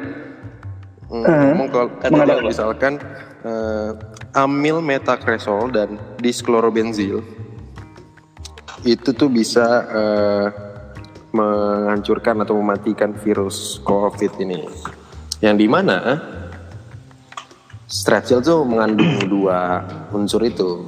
[1.08, 3.00] Hmm, ngomong kalau kalau misalkan
[3.48, 3.96] uh,
[4.36, 7.24] amil metacresol dan dischlorobenzil
[8.84, 10.46] itu tuh bisa uh,
[11.34, 14.68] menghancurkan atau mematikan virus COVID ini.
[15.40, 15.54] Yang
[17.84, 20.80] di mana strepsil tuh mengandung dua unsur itu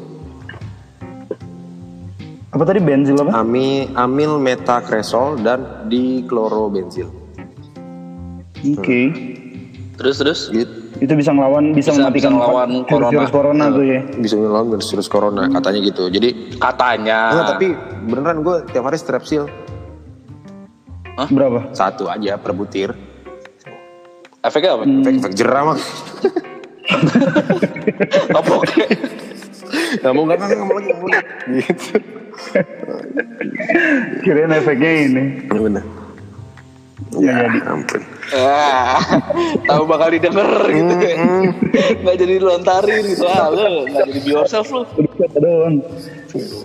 [2.49, 3.37] Apa tadi benzil apa?
[3.37, 7.13] ami amil metacresol dan diklorobenzil
[8.67, 9.01] Oke.
[9.95, 10.41] Terus terus.
[10.49, 14.01] gitu Itu bisa ngelawan, bisa, Bisa- mematikan bisa ngelawan virus-virus corona tuh ya.
[14.17, 17.19] bisa ngelawan virus corona katanya gitu jadi Katanya.
[17.31, 17.67] enggak, tapi
[18.03, 19.45] beneran gue tiap hari strepsil
[21.29, 21.69] Berapa?
[21.73, 22.97] satu aja per butir
[24.39, 24.85] efeknya apa?
[24.87, 25.79] efek efek jerah mah
[28.39, 28.85] Apa oke?
[29.97, 31.95] nggak mau nggak nggak mau lagi lagi gitu
[34.23, 35.25] Kirain efeknya ini.
[35.51, 35.85] bener
[37.17, 37.59] Nggak ya jadi.
[37.71, 38.03] ampun
[38.35, 38.99] Ah,
[39.71, 41.17] tahu bakal didengar gitu ya.
[42.03, 43.25] Nggak jadi dilontarin gitu.
[43.31, 44.83] Ah, lu nggak jadi be yourself lu.
[45.39, 45.79] Doang.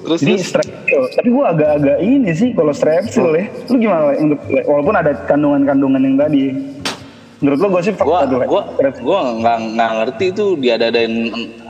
[0.01, 1.01] Terus Jadi strepsil.
[1.21, 3.45] Tapi gua agak-agak ini sih kalau strepsil ya.
[3.69, 6.43] Lu gimana untuk walaupun ada kandungan-kandungan yang tadi.
[7.41, 8.61] Menurut lo gue sih fakta Gua tuh gua
[9.01, 11.13] gua nggak nggak ngerti itu diadadain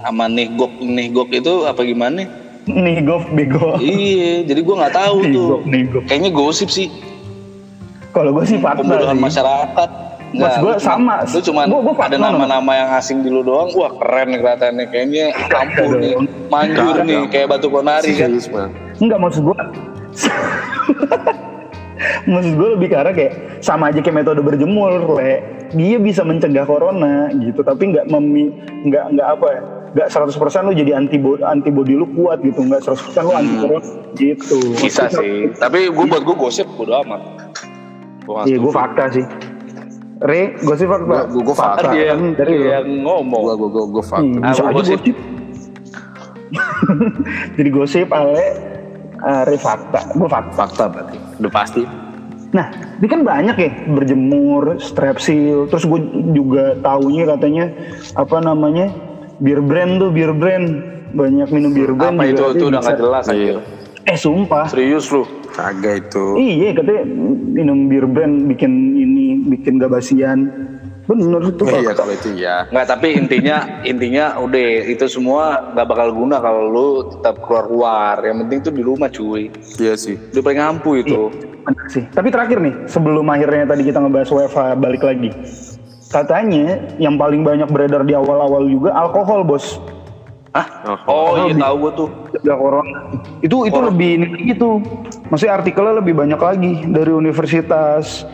[0.03, 2.27] sama nihgok nihgok itu apa gimana?
[2.67, 3.79] Nih golf bego.
[3.79, 5.31] Iya, jadi gua nggak tahu tuh.
[5.31, 6.03] Nihgok, nihgok.
[6.05, 6.91] Kayaknya gosip sih.
[8.11, 9.23] Kalau gue sih fakta pembunuhan sih.
[9.23, 9.89] masyarakat.
[10.31, 11.15] Gua lu cuma- sama.
[11.23, 13.71] Lu cuma Gua- gua ada nama-nama yang asing di lu doang.
[13.71, 14.85] Wah keren nih kelihatannya.
[14.91, 16.11] Kayaknya ampuh nih.
[16.11, 16.27] dong.
[16.51, 17.21] Manjur nih.
[17.31, 18.31] Kayak batu konari kan.
[18.99, 19.55] Enggak maksud gue
[22.23, 25.33] Maksud gue lebih ke arah kayak sama aja kayak metode berjemur le.
[25.71, 27.61] Dia bisa mencegah corona gitu.
[27.61, 28.51] Tapi nggak memi
[28.83, 30.31] nggak nggak apa ya nggak 100%
[30.63, 32.61] lu jadi antibody antibody lu kuat gitu.
[32.61, 34.57] Nggak 100% lu anti corona gitu.
[34.73, 35.51] Bisa sih.
[35.53, 37.21] Tapi gue buat gue gosip bodo amat.
[38.43, 39.25] Iya gue fakta sih.
[40.19, 41.03] Re gue sih fakta?
[41.03, 41.81] Gua- gua- gua fakta.
[41.81, 43.41] Kan dia yang, Dari yang ngomong.
[43.43, 44.99] gua gua gua gua fuck Hmm, bisa aja gosip.
[45.01, 45.17] gosip.
[47.55, 48.45] Jadi gosip ale
[49.21, 49.99] uh, fakta.
[50.11, 51.17] Gue fakta fakta berarti.
[51.39, 51.83] Udah pasti.
[52.51, 52.67] Nah,
[52.99, 55.99] ini kan banyak ya berjemur, strepsil, terus gue
[56.35, 57.71] juga taunya katanya
[58.13, 58.91] apa namanya
[59.39, 60.67] bir brand tuh bir brand.
[61.11, 62.55] Banyak minum bir brand Apa itu juga.
[62.55, 62.63] itu?
[62.71, 63.35] Udah nggak jelas Iya.
[63.35, 63.55] aja.
[64.01, 65.23] Eh sumpah, Serius lu.
[65.51, 66.25] kagak itu.
[66.35, 67.03] Iya katanya
[67.51, 69.91] minum bir brand bikin ini bikin gak
[71.11, 71.67] Bener tuh.
[71.67, 76.71] iya kalau itu ya Nggak, tapi intinya intinya udah itu semua nggak bakal guna kalau
[76.71, 78.15] lu tetap keluar keluar.
[78.23, 79.43] Yang penting tuh di rumah cuy.
[79.81, 81.21] iya sih Udah paling ampuh itu.
[81.61, 82.03] Bener sih.
[82.09, 85.29] Tapi terakhir nih, sebelum akhirnya tadi kita ngebahas WFH balik lagi.
[86.11, 89.79] Katanya yang paling banyak beredar di awal-awal juga alkohol, Bos.
[90.51, 90.67] Hah?
[91.07, 92.09] Oh iya tahu gue tuh.
[92.35, 92.97] Cegah corona.
[93.39, 94.83] Itu itu lebih ini gitu.
[95.31, 98.27] Maksudnya artikelnya lebih banyak lagi dari universitas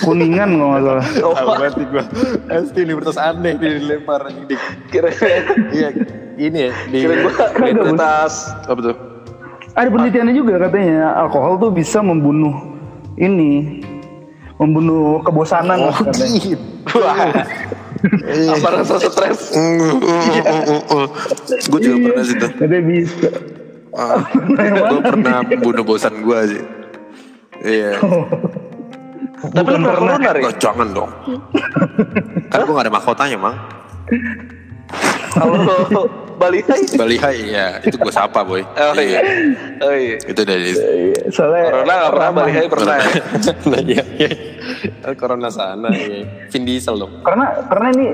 [0.00, 1.06] Kuningan nggak salah.
[1.26, 2.02] Oh, Tahu berarti gue
[2.48, 4.58] ST Universitas aneh dilempar dik.
[4.88, 5.12] kira
[5.68, 5.88] Iya,
[6.40, 7.14] ini ya di kira
[7.68, 8.96] identitas apa tuh?
[9.72, 12.52] Ada penelitiannya juga katanya alkohol tuh bisa membunuh
[13.16, 13.80] ini,
[14.60, 16.40] membunuh kebosanan lah katanya.
[16.40, 16.64] gitu.
[17.00, 17.32] Wah.
[18.52, 19.54] Apa rasa stres?
[21.70, 22.50] gue juga pernah sih tuh.
[22.82, 23.28] Bisa.
[24.52, 26.62] gue pernah bunuh bosan gue sih.
[27.62, 27.92] Iya.
[29.42, 30.42] Tapi lu pernah corona, Ri?
[30.46, 31.10] Oh, jangan dong.
[32.52, 33.56] kan gue gak ada mahkotanya, Mang.
[35.32, 36.06] Kalau
[36.38, 36.82] Bali Hai?
[36.98, 37.68] Bali Hai, ya.
[37.82, 38.62] Itu gue sapa, boy.
[38.62, 39.20] Oh iya.
[39.82, 40.16] Oh iya.
[40.22, 40.74] Itu dari...
[41.30, 42.96] Soalnya Corona nggak pernah Bali Hai pernah.
[42.98, 43.10] ya?
[43.66, 44.30] nah, iya, iya.
[45.14, 46.26] Corona sana, iya.
[46.50, 47.12] Vin Diesel dong.
[47.22, 48.06] karena karena ini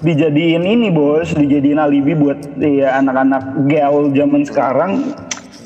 [0.00, 4.90] dijadiin ini bos, dijadiin alibi buat ya anak-anak gaul zaman sekarang.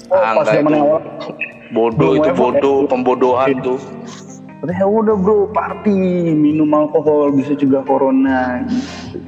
[0.09, 1.03] Oh, pas zaman awal,
[1.69, 3.77] Bodoh itu bodoh, pembodohan tuh.
[4.59, 5.95] Katanya "Ya udah bro party
[6.35, 8.67] minum alkohol bisa cegah corona.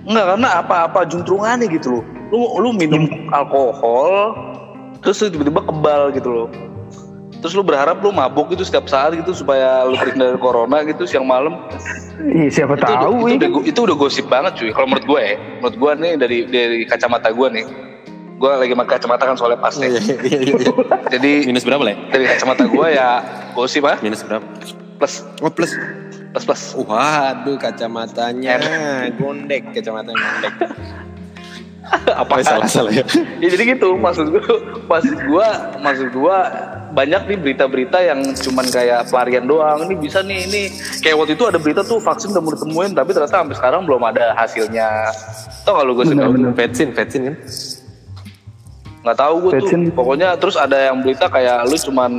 [0.03, 2.05] Enggak karena apa-apa juntrungannya gitu loh.
[2.35, 4.35] Lu lu minum alkohol
[5.01, 6.49] terus lu tiba-tiba kebal gitu loh.
[7.41, 11.09] Terus lu berharap lu mabuk gitu setiap saat gitu supaya lu terhindar dari corona gitu
[11.09, 11.57] siang malam.
[12.21, 13.57] Iya siapa Itu, udah, tahu itu, ya udah, kan?
[13.57, 14.71] go- itu udah gosip banget cuy.
[14.77, 17.65] Kalau menurut gue ya, menurut gue nih dari dari kacamata gue nih.
[18.37, 19.89] Gue lagi pakai kacamata kan soalnya pas nih.
[19.89, 20.73] Iya, iya, iya, iya.
[21.17, 21.97] Jadi Minus berapa, Le?
[22.13, 23.09] dari kacamata gue ya
[23.57, 24.45] gosip ah Minus berapa?
[25.01, 25.73] Plus Oh, plus.
[26.31, 26.63] plus plus.
[26.77, 28.61] Waduh, kacamatanya.
[29.17, 30.55] Gondek, kacamatanya gondek.
[31.91, 33.03] Apa Oh, salah, salah ya.
[33.41, 34.45] ya jadi gitu maksud gue
[34.87, 35.47] maksud gue
[35.81, 36.37] maksud gue
[36.93, 40.63] banyak nih berita-berita yang cuman kayak pelarian doang ini bisa nih ini
[41.01, 44.07] kayak waktu itu ada berita tuh vaksin udah mau ditemuin tapi ternyata sampai sekarang belum
[44.07, 45.11] ada hasilnya
[45.65, 46.31] tau gak lu gue sih tahu?
[46.53, 47.37] Vetsin, vetsin kan?
[49.01, 49.81] nggak tahu gue tuh Vaksin.
[49.91, 52.11] pokoknya terus ada yang berita kayak lu cuman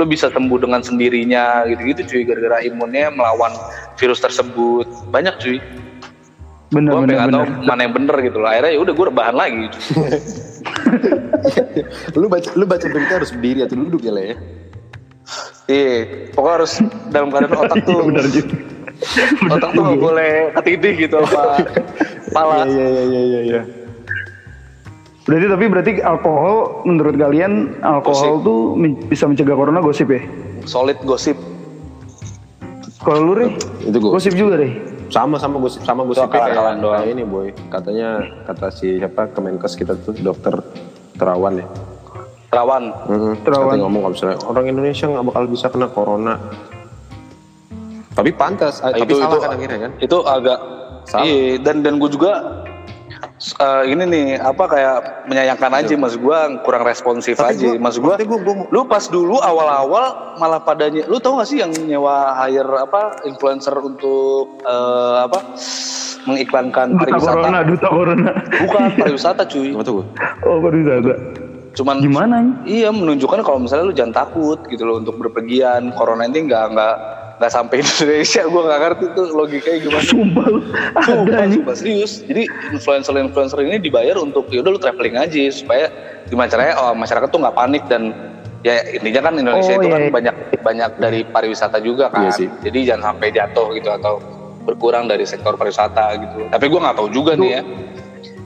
[0.00, 3.52] lu bisa sembuh dengan sendirinya gitu-gitu cuy gara-gara imunnya melawan
[4.00, 5.58] virus tersebut banyak cuy
[6.70, 7.66] Bener gue bener nggak tahu bener.
[7.66, 9.82] mana yang bener gitu loh akhirnya ya udah gue rebahan lagi cuy.
[12.20, 14.36] lu baca lu baca berita harus berdiri atau duduk ya, Le ya?
[15.70, 15.94] Iya,
[16.34, 16.72] pokoknya harus
[17.10, 18.02] dalam keadaan otak tuh.
[18.02, 18.56] Bener juga.
[19.50, 21.42] otak tuh nggak boleh ketidih gitu apa
[22.34, 22.66] pala.
[22.66, 23.60] Iya, iya, iya, iya, iya.
[25.30, 30.18] Berarti tapi berarti alkohol menurut kalian alkohol tuh men- bisa mencegah corona gosip ya?
[30.66, 31.38] Solid gosip.
[32.98, 34.74] Kalau lu Rey, Itu gue gosip juga Rey.
[35.06, 37.02] sama sama gosip sama gosip akal-akalan doang.
[37.04, 40.54] ini boy katanya kata si siapa Kemenkes kita tuh dokter
[41.14, 41.66] terawan ya
[42.46, 42.94] Terawan.
[43.06, 43.74] mm Terawan.
[43.74, 46.34] Katanya ngomong kalau misalnya orang Indonesia nggak bakal bisa kena corona
[48.10, 50.58] tapi pantas ah, tapi itu salah itu kan akhirnya kan itu agak
[51.02, 51.24] Salah.
[51.24, 52.59] iya dan dan gue juga
[53.40, 57.96] eh, ini nih apa kayak menyayangkan aja mas gue kurang responsif Tapi aja gua- mas
[57.96, 62.68] gua- gua- lu pas dulu awal-awal malah padanya lu tau gak sih yang nyewa hire
[62.78, 65.40] apa influencer untuk eh, apa
[66.22, 68.30] mengiklankan Duta pariwisata corona, duta corona.
[68.58, 70.04] bukan pariwisata cuy tuh
[70.42, 71.14] Oh pariwisata.
[71.70, 72.54] cuman Gimana nih?
[72.76, 75.94] Iya menunjukkan kalau misalnya lu jangan takut gitu loh untuk berpergian.
[75.94, 76.94] Corona ini nggak nggak
[77.40, 78.42] nggak sampai Indonesia.
[78.44, 80.04] Gue nggak ngerti tuh logikanya gimana.
[80.04, 80.46] Sumpah.
[81.08, 82.12] Ada Sumpah, serius.
[82.28, 82.44] Jadi
[82.76, 85.88] influencer-influencer ini dibayar untuk yaudah lu traveling aja supaya
[86.28, 88.12] gimana caranya oh, masyarakat tuh nggak panik dan
[88.60, 90.12] ya intinya kan Indonesia Oh, itu iya, kan iya.
[90.12, 92.28] banyak banyak dari pariwisata juga kan.
[92.28, 92.48] Iya sih.
[92.60, 94.20] Jadi jangan sampai jatuh gitu atau
[94.68, 96.44] berkurang dari sektor pariwisata gitu.
[96.52, 97.62] Tapi gue nggak tahu juga nih ya.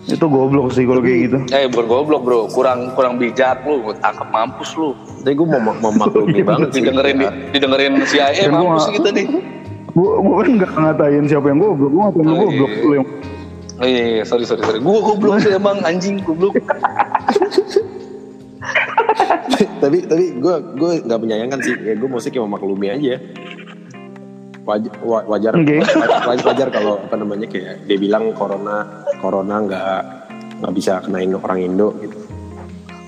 [0.05, 1.39] Itu goblok sih kalau kayak gitu.
[1.49, 4.93] Eh bukan goblok bro, kurang kurang bijak lu, tangkap mampus lu.
[5.25, 6.85] tapi gue mau mau maklumi banget sih.
[6.85, 7.27] Didengerin di,
[7.57, 9.27] didengerin CIA gua mampus kita nih.
[9.97, 12.43] Gua, gua kan nggak ngatain siapa yang goblok, gua ngatain lu Oh, iya.
[12.45, 12.73] goblok.
[12.85, 13.07] Lu yang
[13.81, 14.25] oh iya, iya.
[14.29, 14.79] Sorry sorry sorry.
[14.85, 15.81] Gua goblok sih emang.
[15.81, 16.53] Anjing goblok.
[19.55, 21.77] Tapi tapi gue gue nggak menyayangkan sih.
[21.77, 23.21] Ya gue mesti kayak memaklumi aja
[24.65, 25.77] wajar wajar Oke.
[26.25, 30.01] wajar, wajar kalau apa namanya kayak dia bilang corona corona nggak
[30.61, 32.17] nggak bisa kenain orang Indo gitu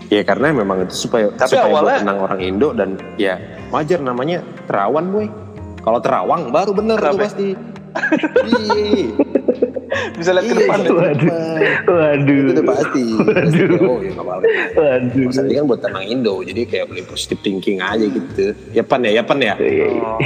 [0.09, 3.99] ya karena memang itu supaya Tapi supaya buat awalnya- tenang orang Indo dan ya wajar
[3.99, 5.27] namanya terawan boy
[5.81, 7.25] kalau terawang baru bener tuh Kenapa?
[7.25, 7.49] pasti
[8.45, 9.17] Iya,
[10.21, 10.93] bisa lihat ke iya, depan iya.
[10.93, 11.33] Waduh.
[11.89, 12.45] Waduh.
[12.45, 14.45] itu pasti Pasti, oh ya nggak apa-apa
[14.77, 15.25] Waduh.
[15.25, 18.53] Maksudnya kan buat tenang Indo, jadi kayak boleh positive thinking aja gitu.
[18.71, 19.57] Ya pan ya, ya pan ya.
[19.57, 20.21] Oh.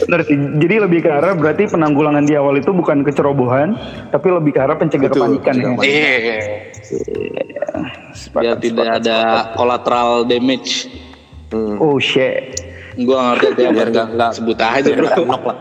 [0.00, 0.36] Benar sih.
[0.36, 3.76] Jadi lebih ke arah berarti penanggulangan di awal itu bukan kecerobohan,
[4.10, 5.70] tapi lebih ke arah pencegah Betul, kepanikan ya.
[5.82, 6.14] iya
[8.34, 9.18] biar tidak ada
[9.54, 10.86] collateral damage
[11.50, 11.82] Hmm.
[11.82, 12.62] Oh shit.
[13.02, 15.58] gua ngerti itu Biar apa nggak nggak sebut aja bro knock lah.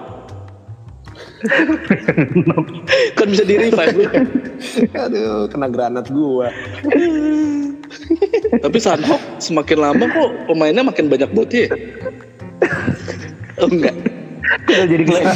[3.17, 4.11] kan bisa di revive bro
[4.93, 6.53] Aduh, kena granat gua.
[8.61, 11.65] tapi Sanhok semakin lama kok pemainnya makin banyak bot ya
[13.57, 13.95] Oh enggak.
[14.65, 15.35] Udah jadi kelas.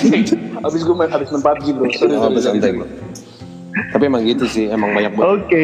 [0.62, 1.86] Abis gue main habis main PUBG bro.
[1.92, 2.60] Sorry, Oh, sorry, sorry.
[2.60, 2.88] santai bro.
[3.92, 5.28] Tapi emang gitu sih, emang banyak banget.
[5.44, 5.64] Oke.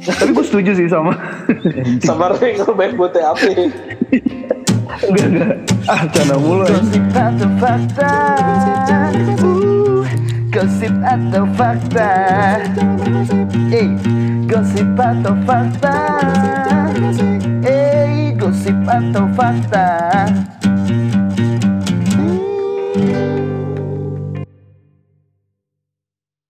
[0.00, 1.12] Tapi gue setuju sih sama.
[2.00, 3.38] Sama Ray kalau main buat TAP.
[5.04, 5.54] enggak enggak.
[5.84, 6.64] Ah, canda mulu.
[6.64, 8.12] Gosip atau fakta
[9.38, 10.02] Uh,
[10.48, 12.10] Gosip atau fakta
[13.68, 13.88] Eh,
[14.44, 15.96] gosip atau fakta
[18.68, 19.88] Eh, gosip atau fakta